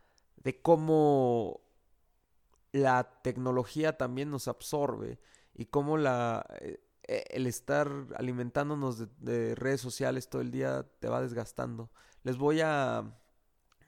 de 0.42 0.60
cómo 0.62 1.60
la 2.72 3.20
tecnología 3.22 3.96
también 3.98 4.30
nos 4.30 4.48
absorbe 4.48 5.18
y 5.54 5.66
cómo 5.66 5.98
la, 5.98 6.46
eh, 6.60 6.80
eh, 7.04 7.24
el 7.30 7.46
estar 7.46 7.90
alimentándonos 8.16 8.98
de, 8.98 9.08
de 9.18 9.54
redes 9.54 9.80
sociales 9.80 10.28
todo 10.28 10.40
el 10.42 10.50
día 10.50 10.86
te 11.00 11.08
va 11.08 11.20
desgastando. 11.20 11.90
Les 12.22 12.38
voy 12.38 12.60
a 12.62 13.04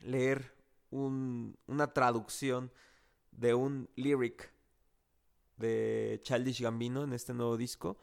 leer 0.01 0.53
un- 0.91 1.57
una 1.67 1.93
traducción 1.93 2.71
de 3.31 3.53
un 3.53 3.89
lyric 3.95 4.51
de 5.57 6.19
Childish 6.23 6.61
Gambino 6.61 7.03
en 7.03 7.13
este 7.13 7.33
nuevo 7.33 7.57
disco. 7.57 7.97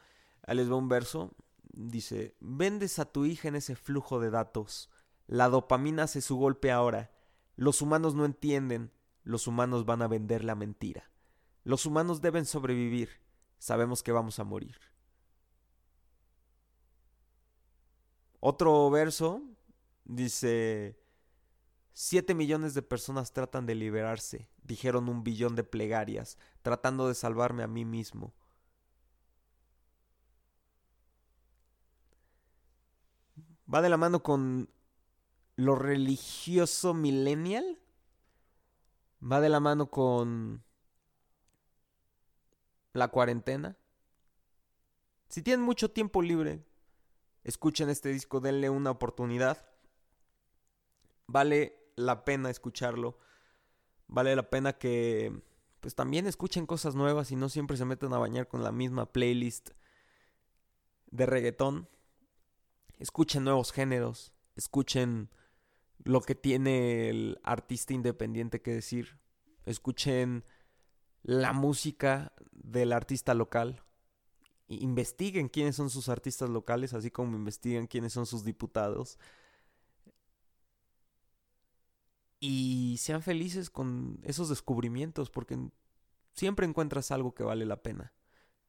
Ahí 0.46 0.56
les 0.56 0.70
va 0.70 0.76
un 0.76 0.88
verso. 0.88 1.34
Dice, 1.72 2.34
vendes 2.40 2.98
a 2.98 3.04
tu 3.04 3.24
hija 3.24 3.48
en 3.48 3.56
ese 3.56 3.76
flujo 3.76 4.20
de 4.20 4.30
datos. 4.30 4.90
La 5.26 5.48
dopamina 5.48 6.04
hace 6.04 6.20
su 6.20 6.36
golpe 6.36 6.70
ahora. 6.72 7.10
Los 7.56 7.82
humanos 7.82 8.14
no 8.14 8.24
entienden. 8.24 8.92
Los 9.24 9.46
humanos 9.46 9.84
van 9.84 10.02
a 10.02 10.08
vender 10.08 10.44
la 10.44 10.54
mentira. 10.54 11.10
Los 11.64 11.86
humanos 11.86 12.20
deben 12.20 12.44
sobrevivir. 12.44 13.20
Sabemos 13.58 14.02
que 14.02 14.12
vamos 14.12 14.38
a 14.38 14.44
morir. 14.44 14.76
Otro 18.40 18.90
verso 18.90 19.40
dice, 20.04 20.98
siete 21.92 22.34
millones 22.34 22.74
de 22.74 22.82
personas 22.82 23.32
tratan 23.32 23.66
de 23.66 23.76
liberarse, 23.76 24.48
dijeron 24.64 25.08
un 25.08 25.22
billón 25.22 25.54
de 25.54 25.62
plegarias, 25.62 26.38
tratando 26.62 27.06
de 27.06 27.14
salvarme 27.14 27.62
a 27.62 27.68
mí 27.68 27.84
mismo. 27.84 28.34
Va 33.72 33.80
de 33.80 33.88
la 33.88 33.96
mano 33.96 34.22
con 34.22 34.68
lo 35.56 35.74
religioso 35.74 36.94
millennial. 36.94 37.78
Va 39.22 39.40
de 39.40 39.48
la 39.48 39.60
mano 39.60 39.90
con 39.90 40.64
la 42.92 43.08
cuarentena. 43.08 43.76
Si 45.28 45.42
tienen 45.42 45.64
mucho 45.64 45.90
tiempo 45.90 46.22
libre, 46.22 46.64
escuchen 47.44 47.88
este 47.88 48.10
disco, 48.10 48.40
denle 48.40 48.68
una 48.68 48.90
oportunidad. 48.90 49.66
Vale 51.26 51.92
la 51.96 52.24
pena 52.24 52.50
escucharlo. 52.50 53.18
Vale 54.08 54.36
la 54.36 54.50
pena 54.50 54.74
que 54.74 55.42
pues 55.80 55.94
también 55.94 56.26
escuchen 56.26 56.66
cosas 56.66 56.94
nuevas 56.94 57.32
y 57.32 57.36
no 57.36 57.48
siempre 57.48 57.76
se 57.76 57.84
metan 57.84 58.12
a 58.12 58.18
bañar 58.18 58.46
con 58.46 58.62
la 58.62 58.70
misma 58.70 59.10
playlist 59.10 59.70
de 61.10 61.26
reggaetón. 61.26 61.88
Escuchen 62.98 63.42
nuevos 63.42 63.72
géneros, 63.72 64.32
escuchen 64.54 65.30
lo 66.04 66.20
que 66.20 66.34
tiene 66.34 67.08
el 67.08 67.40
artista 67.42 67.92
independiente 67.92 68.60
que 68.60 68.72
decir. 68.72 69.18
Escuchen 69.64 70.44
la 71.22 71.52
música 71.52 72.32
del 72.50 72.92
artista 72.92 73.34
local. 73.34 73.82
Investiguen 74.68 75.48
quiénes 75.48 75.76
son 75.76 75.90
sus 75.90 76.08
artistas 76.08 76.48
locales, 76.48 76.94
así 76.94 77.10
como 77.10 77.36
investiguen 77.36 77.86
quiénes 77.86 78.12
son 78.12 78.26
sus 78.26 78.44
diputados. 78.44 79.18
Y 82.40 82.96
sean 82.98 83.22
felices 83.22 83.70
con 83.70 84.18
esos 84.24 84.48
descubrimientos, 84.48 85.30
porque 85.30 85.58
siempre 86.32 86.66
encuentras 86.66 87.12
algo 87.12 87.34
que 87.34 87.44
vale 87.44 87.66
la 87.66 87.82
pena. 87.82 88.12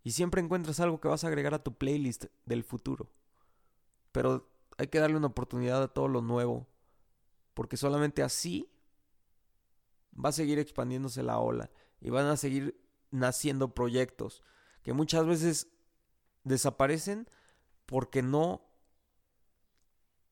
Y 0.03 0.11
siempre 0.11 0.41
encuentras 0.41 0.79
algo 0.79 0.99
que 0.99 1.07
vas 1.07 1.23
a 1.23 1.27
agregar 1.27 1.53
a 1.53 1.63
tu 1.63 1.75
playlist 1.77 2.25
del 2.45 2.63
futuro. 2.63 3.09
Pero 4.11 4.49
hay 4.77 4.87
que 4.87 4.99
darle 4.99 5.17
una 5.17 5.27
oportunidad 5.27 5.81
a 5.81 5.87
todo 5.87 6.07
lo 6.07 6.21
nuevo, 6.21 6.67
porque 7.53 7.77
solamente 7.77 8.23
así 8.23 8.69
va 10.13 10.29
a 10.29 10.33
seguir 10.33 10.59
expandiéndose 10.59 11.23
la 11.23 11.39
ola 11.39 11.71
y 11.99 12.09
van 12.09 12.27
a 12.27 12.37
seguir 12.37 12.79
naciendo 13.11 13.73
proyectos 13.73 14.41
que 14.81 14.93
muchas 14.93 15.25
veces 15.25 15.67
desaparecen 16.43 17.27
porque 17.85 18.21
no 18.21 18.65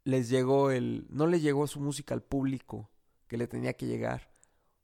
les 0.03 0.30
llegó 0.30 0.72
el 0.72 1.05
no 1.09 1.28
le 1.28 1.39
llegó 1.39 1.67
su 1.67 1.80
música 1.80 2.13
al 2.13 2.24
público 2.24 2.89
que 3.28 3.38
le 3.38 3.47
tenía 3.47 3.74
que 3.74 3.86
llegar 3.86 4.32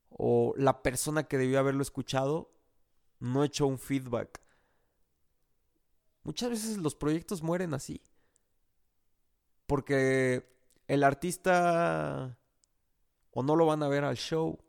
o 0.09 0.53
la 0.57 0.81
persona 0.83 1.23
que 1.23 1.37
debió 1.37 1.59
haberlo 1.59 1.81
escuchado 1.81 2.51
no 3.19 3.43
echó 3.43 3.67
un 3.67 3.79
feedback. 3.79 4.41
Muchas 6.23 6.49
veces 6.49 6.77
los 6.77 6.95
proyectos 6.95 7.41
mueren 7.41 7.73
así. 7.73 8.01
Porque 9.65 10.56
el 10.87 11.03
artista 11.03 12.37
o 13.31 13.43
no 13.43 13.55
lo 13.55 13.65
van 13.65 13.83
a 13.83 13.87
ver 13.87 14.03
al 14.03 14.17
show 14.17 14.59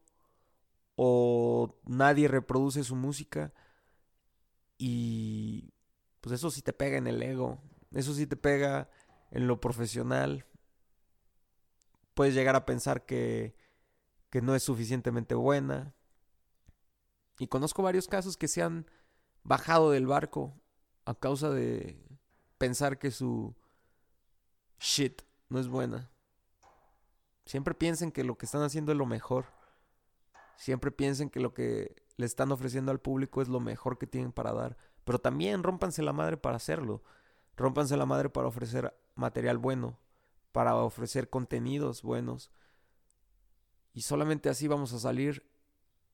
o 0.96 1.80
nadie 1.86 2.28
reproduce 2.28 2.82
su 2.84 2.96
música 2.96 3.52
y 4.76 5.72
pues 6.20 6.34
eso 6.34 6.50
sí 6.50 6.62
te 6.62 6.72
pega 6.72 6.98
en 6.98 7.06
el 7.06 7.22
ego, 7.22 7.60
eso 7.92 8.14
sí 8.14 8.26
te 8.26 8.36
pega 8.36 8.90
en 9.30 9.46
lo 9.46 9.60
profesional. 9.60 10.44
Puedes 12.14 12.34
llegar 12.34 12.56
a 12.56 12.66
pensar 12.66 13.06
que, 13.06 13.56
que 14.30 14.42
no 14.42 14.54
es 14.54 14.62
suficientemente 14.62 15.34
buena. 15.34 15.94
Y 17.38 17.46
conozco 17.46 17.82
varios 17.82 18.08
casos 18.08 18.36
que 18.36 18.48
se 18.48 18.62
han 18.62 18.90
bajado 19.44 19.92
del 19.92 20.06
barco 20.06 20.60
a 21.04 21.14
causa 21.14 21.50
de 21.50 22.04
pensar 22.58 22.98
que 22.98 23.12
su 23.12 23.54
shit 24.80 25.22
no 25.48 25.58
es 25.58 25.68
buena. 25.68 26.10
Siempre 27.44 27.74
piensen 27.74 28.12
que 28.12 28.24
lo 28.24 28.36
que 28.36 28.46
están 28.46 28.62
haciendo 28.62 28.92
es 28.92 28.98
lo 28.98 29.06
mejor. 29.06 29.46
Siempre 30.56 30.90
piensen 30.90 31.30
que 31.30 31.40
lo 31.40 31.54
que 31.54 31.96
le 32.16 32.26
están 32.26 32.52
ofreciendo 32.52 32.90
al 32.90 33.00
público 33.00 33.40
es 33.40 33.48
lo 33.48 33.60
mejor 33.60 33.96
que 33.96 34.06
tienen 34.06 34.32
para 34.32 34.52
dar. 34.52 34.76
Pero 35.04 35.18
también 35.18 35.62
rómpanse 35.62 36.02
la 36.02 36.12
madre 36.12 36.36
para 36.36 36.56
hacerlo. 36.56 37.02
Rómpanse 37.56 37.96
la 37.96 38.04
madre 38.04 38.28
para 38.28 38.48
ofrecer 38.48 38.94
material 39.14 39.56
bueno. 39.56 39.98
Para 40.52 40.76
ofrecer 40.76 41.30
contenidos 41.30 42.02
buenos. 42.02 42.50
Y 43.94 44.02
solamente 44.02 44.50
así 44.50 44.68
vamos 44.68 44.92
a 44.92 44.98
salir 44.98 45.48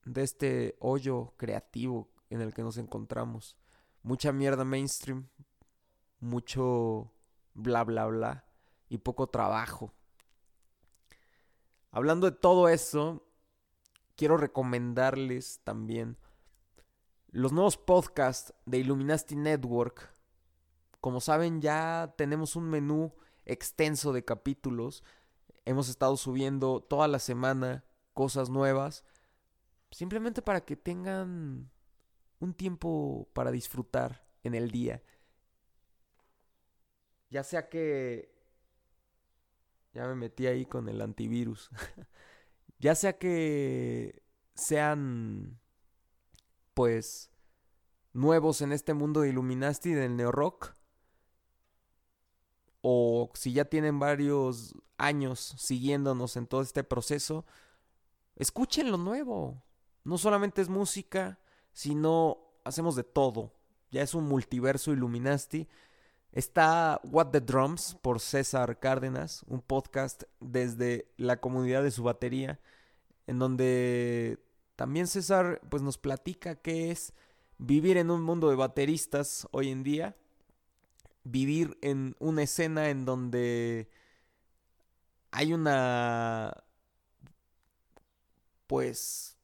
de 0.05 0.23
este 0.23 0.77
hoyo 0.79 1.35
creativo 1.37 2.11
en 2.31 2.41
el 2.41 2.55
que 2.55 2.63
nos 2.63 2.77
encontramos. 2.77 3.57
Mucha 4.03 4.31
mierda 4.33 4.65
mainstream. 4.65 5.29
Mucho 6.21 7.13
bla 7.55 7.83
bla 7.83 8.07
bla. 8.07 8.45
Y 8.89 8.99
poco 8.99 9.27
trabajo. 9.29 9.93
Hablando 11.91 12.31
de 12.31 12.37
todo 12.37 12.69
eso, 12.69 13.27
quiero 14.17 14.37
recomendarles 14.37 15.61
también 15.65 16.17
los 17.35 17.53
nuevos 17.53 17.77
podcasts 17.77 18.55
de 18.65 18.79
Illuminati 18.79 19.35
Network. 19.35 20.15
Como 21.01 21.21
saben, 21.21 21.61
ya 21.61 22.15
tenemos 22.17 22.55
un 22.55 22.71
menú 22.71 23.13
extenso 23.45 24.13
de 24.13 24.25
capítulos. 24.25 25.03
Hemos 25.65 25.89
estado 25.89 26.17
subiendo 26.17 26.81
toda 26.81 27.09
la 27.09 27.19
semana 27.19 27.85
cosas 28.13 28.51
nuevas. 28.51 29.05
Simplemente 29.91 30.43
para 30.43 30.65
que 30.65 30.77
tengan 30.77 31.71
un 32.39 32.55
tiempo 32.55 33.29
para 33.33 33.51
disfrutar 33.51 34.25
en 34.45 34.55
el 34.55 34.71
día. 34.71 35.03
Ya 37.31 37.43
sea 37.43 37.69
que... 37.69 38.34
Ya 39.95 40.07
me 40.07 40.15
metí 40.15 40.47
ahí 40.47 40.67
con 40.67 40.89
el 40.89 41.01
antivirus. 41.01 41.71
ya 42.79 42.95
sea 42.95 43.17
que 43.19 44.23
sean 44.55 45.59
pues 46.75 47.31
nuevos 48.13 48.61
en 48.61 48.73
este 48.73 48.95
mundo 48.95 49.21
de 49.21 49.31
Illuminati 49.31 49.93
del 49.93 50.17
neorock 50.17 50.75
o 52.87 53.31
si 53.35 53.55
ya 53.55 53.65
tienen 53.65 53.99
varios 53.99 54.75
años 54.99 55.55
siguiéndonos 55.59 56.37
en 56.37 56.47
todo 56.47 56.61
este 56.61 56.85
proceso, 56.85 57.47
escuchen 58.37 58.91
lo 58.91 58.99
nuevo. 58.99 59.65
No 60.05 60.19
solamente 60.19 60.61
es 60.61 60.69
música, 60.69 61.39
sino 61.73 62.39
hacemos 62.63 62.95
de 62.95 63.05
todo. 63.05 63.55
Ya 63.91 64.03
es 64.03 64.13
un 64.13 64.25
multiverso 64.25 64.93
Illuminati. 64.93 65.67
Está 66.35 67.01
What 67.05 67.29
the 67.29 67.41
Drums 67.41 67.97
por 68.03 68.19
César 68.19 68.81
Cárdenas, 68.81 69.45
un 69.47 69.63
podcast 69.63 70.25
desde 70.41 71.07
la 71.17 71.41
comunidad 71.41 71.85
de 71.85 71.93
su 71.93 72.03
batería, 72.03 72.59
en 73.29 73.39
donde 73.39 74.41
también 74.75 75.07
César 75.07 75.61
pues 75.69 75.81
nos 75.81 75.97
platica 75.97 76.57
qué 76.57 76.91
es 76.91 77.13
vivir 77.59 77.99
en 77.99 78.11
un 78.11 78.21
mundo 78.21 78.51
de 78.51 78.57
bateristas 78.57 79.47
hoy 79.53 79.71
en 79.71 79.85
día, 79.85 80.17
vivir 81.23 81.79
en 81.83 82.17
una 82.19 82.43
escena 82.43 82.89
en 82.89 83.05
donde 83.05 83.89
hay 85.31 85.53
una 85.53 86.65
pues 88.67 89.39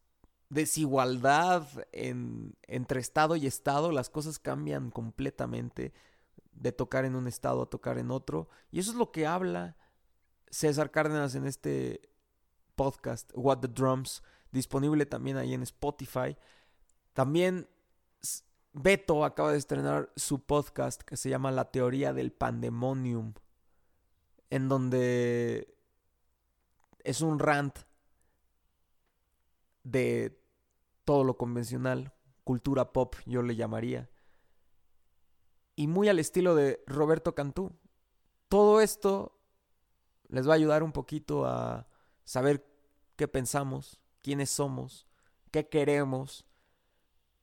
desigualdad 0.49 1.69
en, 1.93 2.57
entre 2.63 2.99
estado 2.99 3.37
y 3.37 3.47
estado, 3.47 3.93
las 3.93 4.11
cosas 4.11 4.41
cambian 4.41 4.91
completamente 4.91 5.93
de 6.61 6.73
tocar 6.73 7.05
en 7.05 7.17
un 7.17 7.27
estado 7.27 7.63
a 7.63 7.71
tocar 7.71 7.99
en 7.99 8.11
otro. 8.11 8.49
Y 8.71 8.79
eso 8.79 8.93
es 8.93 8.97
lo 8.97 9.11
que 9.11 9.27
habla 9.27 9.77
César 10.51 10.91
Cárdenas 10.91 11.35
en 11.35 11.47
este 11.47 12.13
podcast, 12.77 13.33
What 13.35 13.61
the 13.61 13.69
Drums, 13.69 14.23
disponible 14.53 15.07
también 15.07 15.39
ahí 15.39 15.55
en 15.55 15.63
Spotify. 15.63 16.37
También 17.15 17.69
Beto 18.73 19.25
acaba 19.25 19.53
de 19.53 19.59
estrenar 19.59 20.13
su 20.17 20.45
podcast 20.45 21.03
que 21.03 21.17
se 21.17 21.31
llama 21.31 21.51
La 21.51 21.71
teoría 21.71 22.13
del 22.13 22.31
pandemonium, 22.31 23.33
en 24.51 24.69
donde 24.69 25.75
es 27.03 27.23
un 27.23 27.39
rant 27.39 27.79
de 29.83 30.39
todo 31.05 31.25
lo 31.25 31.39
convencional, 31.39 32.13
cultura 32.45 32.93
pop 32.93 33.15
yo 33.25 33.43
le 33.43 33.57
llamaría, 33.57 34.11
y 35.81 35.87
muy 35.87 36.11
al 36.11 36.19
estilo 36.19 36.55
de 36.55 36.85
Roberto 36.87 37.35
Cantú. 37.35 37.73
Todo 38.51 38.83
esto 38.83 39.41
les 40.29 40.47
va 40.47 40.53
a 40.53 40.57
ayudar 40.57 40.83
un 40.83 40.93
poquito 40.93 41.47
a 41.47 41.89
saber 42.23 42.67
qué 43.17 43.29
pensamos, 43.29 43.99
quiénes 44.21 44.51
somos, 44.51 45.07
qué 45.51 45.71
queremos, 45.71 46.45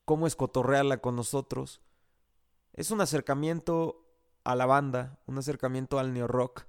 cómo 0.05 0.27
escotorrearla 0.27 0.99
con 0.99 1.15
nosotros. 1.15 1.81
Es 2.73 2.91
un 2.91 3.01
acercamiento 3.01 4.05
a 4.43 4.53
la 4.53 4.67
banda, 4.67 5.17
un 5.25 5.39
acercamiento 5.39 5.97
al 5.97 6.13
neo 6.13 6.27
rock, 6.27 6.67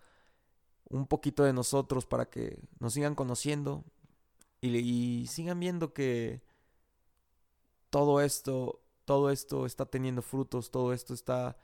un 0.88 1.06
poquito 1.06 1.44
de 1.44 1.52
nosotros 1.52 2.06
para 2.06 2.30
que 2.30 2.62
nos 2.78 2.94
sigan 2.94 3.14
conociendo 3.14 3.84
y, 4.62 4.74
y 4.74 5.26
sigan 5.26 5.60
viendo 5.60 5.92
que 5.92 6.40
todo 7.90 8.22
esto, 8.22 8.80
todo 9.08 9.30
esto 9.30 9.64
está 9.64 9.86
teniendo 9.86 10.20
frutos, 10.20 10.70
todo 10.70 10.92
esto 10.92 11.14
está 11.14 11.56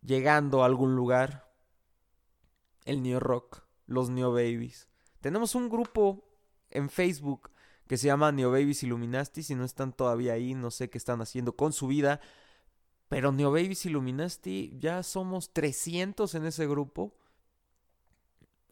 llegando 0.00 0.62
a 0.62 0.66
algún 0.66 0.94
lugar. 0.94 1.52
El 2.84 3.02
neo 3.02 3.18
rock, 3.18 3.64
los 3.86 4.10
neo 4.10 4.30
babies. 4.30 4.88
Tenemos 5.20 5.56
un 5.56 5.68
grupo 5.68 6.24
en 6.70 6.88
Facebook 6.88 7.50
que 7.88 7.96
se 7.96 8.06
llama 8.06 8.30
Neo 8.30 8.52
Babies 8.52 8.84
Illuminati. 8.84 9.42
Si 9.42 9.56
no 9.56 9.64
están 9.64 9.92
todavía 9.92 10.34
ahí, 10.34 10.54
no 10.54 10.70
sé 10.70 10.88
qué 10.88 10.98
están 10.98 11.20
haciendo 11.20 11.56
con 11.56 11.72
su 11.72 11.88
vida. 11.88 12.20
Pero 13.08 13.32
Neo 13.32 13.50
Babies 13.50 13.84
Illuminati, 13.86 14.78
ya 14.78 15.02
somos 15.02 15.52
300 15.52 16.32
en 16.36 16.46
ese 16.46 16.68
grupo. 16.68 17.12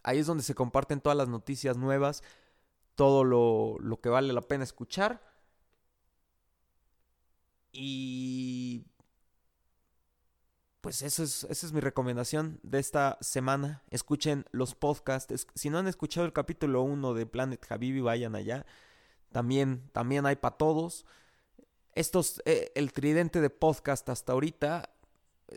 Ahí 0.04 0.20
es 0.20 0.28
donde 0.28 0.44
se 0.44 0.54
comparten 0.54 1.00
todas 1.00 1.18
las 1.18 1.28
noticias 1.28 1.76
nuevas, 1.76 2.22
todo 2.94 3.24
lo, 3.24 3.78
lo 3.80 4.00
que 4.00 4.10
vale 4.10 4.32
la 4.32 4.42
pena 4.42 4.62
escuchar. 4.62 5.20
Y 7.76 8.86
pues 10.80 11.02
eso 11.02 11.22
es, 11.22 11.44
esa 11.44 11.66
es 11.66 11.72
mi 11.72 11.80
recomendación 11.80 12.58
de 12.62 12.78
esta 12.78 13.18
semana. 13.20 13.82
Escuchen 13.90 14.46
los 14.50 14.74
podcasts. 14.74 15.46
Si 15.54 15.68
no 15.68 15.78
han 15.78 15.86
escuchado 15.86 16.26
el 16.26 16.32
capítulo 16.32 16.82
1 16.82 17.12
de 17.14 17.26
Planet 17.26 17.64
Habibi, 17.70 18.00
vayan 18.00 18.34
allá. 18.34 18.64
También, 19.30 19.90
también 19.92 20.24
hay 20.24 20.36
para 20.36 20.56
todos. 20.56 21.04
Estos, 21.94 22.40
eh, 22.46 22.72
el 22.74 22.92
tridente 22.92 23.40
de 23.40 23.50
podcast 23.50 24.08
hasta 24.08 24.32
ahorita, 24.32 24.90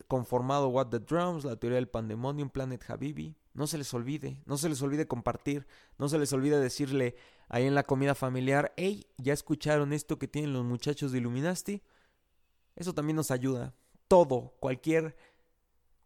conformado 0.08 0.70
What 0.70 0.88
the 0.88 1.00
Drums, 1.00 1.46
la 1.46 1.56
teoría 1.56 1.76
del 1.76 1.88
pandemonium, 1.88 2.50
Planet 2.50 2.84
Habibi. 2.90 3.36
No 3.54 3.68
se 3.68 3.78
les 3.78 3.94
olvide, 3.94 4.42
no 4.46 4.58
se 4.58 4.70
les 4.70 4.82
olvide 4.82 5.08
compartir, 5.08 5.68
no 5.98 6.08
se 6.08 6.18
les 6.18 6.32
olvide 6.34 6.60
decirle 6.60 7.16
ahí 7.50 7.66
en 7.66 7.76
la 7.76 7.84
comida 7.84 8.16
familiar, 8.16 8.74
hey, 8.78 9.08
¿ya 9.18 9.34
escucharon 9.34 9.92
esto 9.92 10.20
que 10.20 10.28
tienen 10.28 10.54
los 10.54 10.64
muchachos 10.64 11.12
de 11.12 11.18
Illuminati? 11.18 11.82
Eso 12.76 12.94
también 12.94 13.16
nos 13.16 13.32
ayuda. 13.32 13.74
Todo, 14.08 14.56
cualquier, 14.60 15.16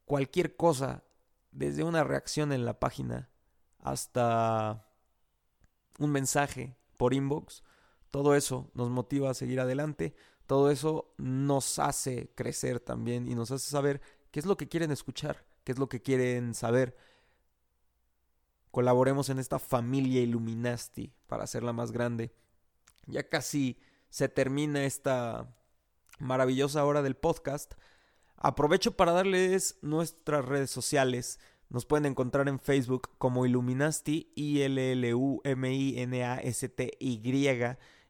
cualquier 0.06 0.56
cosa, 0.56 1.04
desde 1.52 1.84
una 1.84 2.04
reacción 2.04 2.52
en 2.52 2.66
la 2.66 2.80
página 2.80 3.30
hasta 3.80 4.88
un 6.00 6.12
mensaje 6.12 6.76
por 6.98 7.14
inbox, 7.14 7.64
todo 8.12 8.36
eso 8.36 8.70
nos 8.74 8.90
motiva 8.90 9.30
a 9.30 9.34
seguir 9.34 9.60
adelante, 9.60 10.16
todo 10.48 10.72
eso 10.72 11.14
nos 11.18 11.80
hace 11.80 12.32
crecer 12.36 12.80
también 12.80 13.28
y 13.28 13.36
nos 13.36 13.52
hace 13.52 13.70
saber 13.70 14.02
qué 14.32 14.40
es 14.40 14.46
lo 14.46 14.58
que 14.58 14.68
quieren 14.68 14.92
escuchar, 14.92 15.46
qué 15.64 15.72
es 15.72 15.80
lo 15.80 15.90
que 15.90 16.02
quieren 16.02 16.54
saber. 16.54 16.98
Colaboremos 18.72 19.30
en 19.30 19.40
esta 19.40 19.60
familia 19.60 20.22
Illuminati 20.22 21.14
para 21.28 21.44
hacerla 21.44 21.74
más 21.74 21.92
grande. 21.92 22.34
Ya 23.06 23.28
casi 23.30 23.78
se 24.10 24.30
termina 24.30 24.86
esta 24.86 25.56
maravillosa 26.24 26.84
hora 26.86 27.02
del 27.02 27.16
podcast. 27.16 27.74
Aprovecho 28.38 28.96
para 28.98 29.12
darles 29.12 29.78
nuestras 29.82 30.46
redes 30.46 30.72
sociales. 30.72 31.40
Nos 31.70 31.86
pueden 31.86 32.06
encontrar 32.06 32.48
en 32.50 32.60
Facebook 32.60 33.10
como 33.18 33.46
Illuminasti, 33.46 34.32
I-L-L-U-M-I-N-A-S-T-Y. 34.36 34.98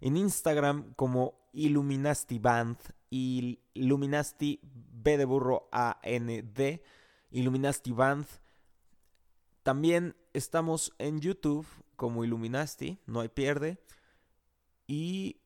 En 0.02 0.18
Instagram 0.18 0.94
como 0.96 1.48
Illuminasti 1.54 2.40
Band, 2.40 2.78
Illuminasti 3.10 4.60
B 4.64 5.18
de 5.18 5.26
burro 5.26 5.70
A-N-D, 5.72 6.84
Illuminasti 7.32 7.92
Band. 7.92 8.26
También 9.64 10.16
estamos 10.34 10.94
en 10.98 11.22
YouTube 11.22 11.66
como 11.96 12.24
Illuminasti, 12.26 13.00
no 13.06 13.22
hay 13.22 13.30
pierde. 13.30 13.80
Y 14.88 15.38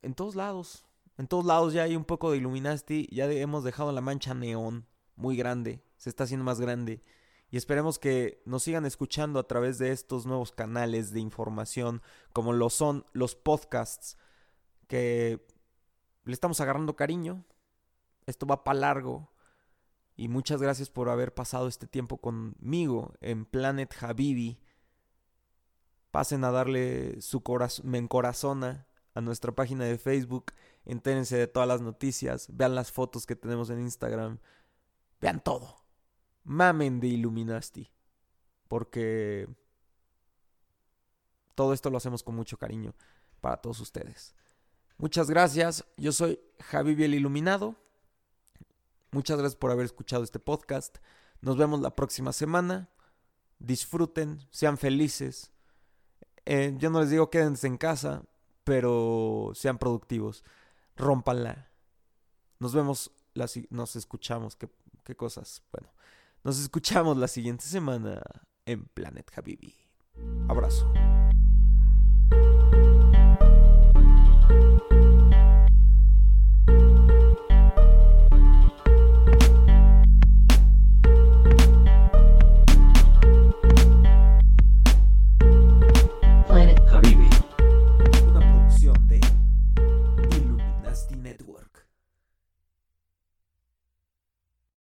en 0.00 0.14
todos 0.14 0.36
lados, 0.36 0.87
en 1.18 1.26
todos 1.26 1.44
lados 1.44 1.72
ya 1.72 1.82
hay 1.82 1.96
un 1.96 2.04
poco 2.04 2.30
de 2.30 2.38
Illuminati, 2.38 3.08
ya 3.10 3.30
hemos 3.30 3.64
dejado 3.64 3.90
la 3.90 4.00
mancha 4.00 4.34
neón 4.34 4.86
muy 5.16 5.36
grande, 5.36 5.82
se 5.96 6.08
está 6.08 6.24
haciendo 6.24 6.44
más 6.44 6.60
grande. 6.60 7.02
Y 7.50 7.56
esperemos 7.56 7.98
que 7.98 8.40
nos 8.44 8.62
sigan 8.62 8.86
escuchando 8.86 9.40
a 9.40 9.48
través 9.48 9.78
de 9.78 9.90
estos 9.90 10.26
nuevos 10.26 10.52
canales 10.52 11.12
de 11.12 11.20
información, 11.20 12.02
como 12.32 12.52
lo 12.52 12.70
son 12.70 13.04
los 13.12 13.34
podcasts, 13.34 14.16
que 14.86 15.44
le 16.24 16.32
estamos 16.32 16.60
agarrando 16.60 16.94
cariño. 16.94 17.44
Esto 18.26 18.46
va 18.46 18.62
para 18.62 18.78
largo. 18.78 19.32
Y 20.14 20.28
muchas 20.28 20.60
gracias 20.60 20.90
por 20.90 21.08
haber 21.08 21.34
pasado 21.34 21.68
este 21.68 21.86
tiempo 21.86 22.18
conmigo 22.18 23.14
en 23.20 23.44
Planet 23.44 23.92
Habibi. 24.00 24.60
Pasen 26.10 26.44
a 26.44 26.50
darle 26.50 27.20
su 27.22 27.42
corazón, 27.42 27.88
me 27.90 27.98
encorazona 27.98 28.86
a 29.14 29.20
nuestra 29.20 29.52
página 29.52 29.84
de 29.84 29.98
Facebook 29.98 30.52
entérense 30.88 31.36
de 31.36 31.46
todas 31.46 31.68
las 31.68 31.82
noticias, 31.82 32.48
vean 32.50 32.74
las 32.74 32.90
fotos 32.90 33.26
que 33.26 33.36
tenemos 33.36 33.70
en 33.70 33.80
Instagram, 33.80 34.38
vean 35.20 35.40
todo. 35.40 35.84
Mamen 36.44 36.98
de 36.98 37.08
Illuminati, 37.08 37.92
porque 38.66 39.46
todo 41.54 41.74
esto 41.74 41.90
lo 41.90 41.98
hacemos 41.98 42.22
con 42.22 42.34
mucho 42.34 42.56
cariño 42.56 42.94
para 43.40 43.58
todos 43.58 43.80
ustedes. 43.80 44.34
Muchas 44.96 45.28
gracias, 45.28 45.84
yo 45.98 46.10
soy 46.10 46.40
Javi 46.58 47.00
el 47.04 47.14
Iluminado. 47.14 47.76
Muchas 49.10 49.38
gracias 49.38 49.56
por 49.56 49.70
haber 49.70 49.84
escuchado 49.84 50.24
este 50.24 50.38
podcast. 50.38 50.98
Nos 51.42 51.56
vemos 51.58 51.80
la 51.80 51.94
próxima 51.94 52.32
semana. 52.32 52.88
Disfruten, 53.58 54.40
sean 54.50 54.78
felices. 54.78 55.52
Eh, 56.46 56.74
yo 56.78 56.88
no 56.88 57.00
les 57.00 57.10
digo 57.10 57.28
quédense 57.28 57.66
en 57.66 57.76
casa, 57.76 58.22
pero 58.64 59.52
sean 59.54 59.76
productivos 59.78 60.44
rómpanla. 60.98 61.68
Nos 62.58 62.74
vemos, 62.74 63.10
nos 63.70 63.96
escuchamos, 63.96 64.56
qué, 64.56 64.68
qué 65.04 65.16
cosas. 65.16 65.62
Bueno, 65.72 65.92
nos 66.44 66.58
escuchamos 66.60 67.16
la 67.16 67.28
siguiente 67.28 67.64
semana 67.64 68.20
en 68.66 68.84
Planet 68.86 69.30
Habibi. 69.36 69.74
Abrazo. 70.48 70.92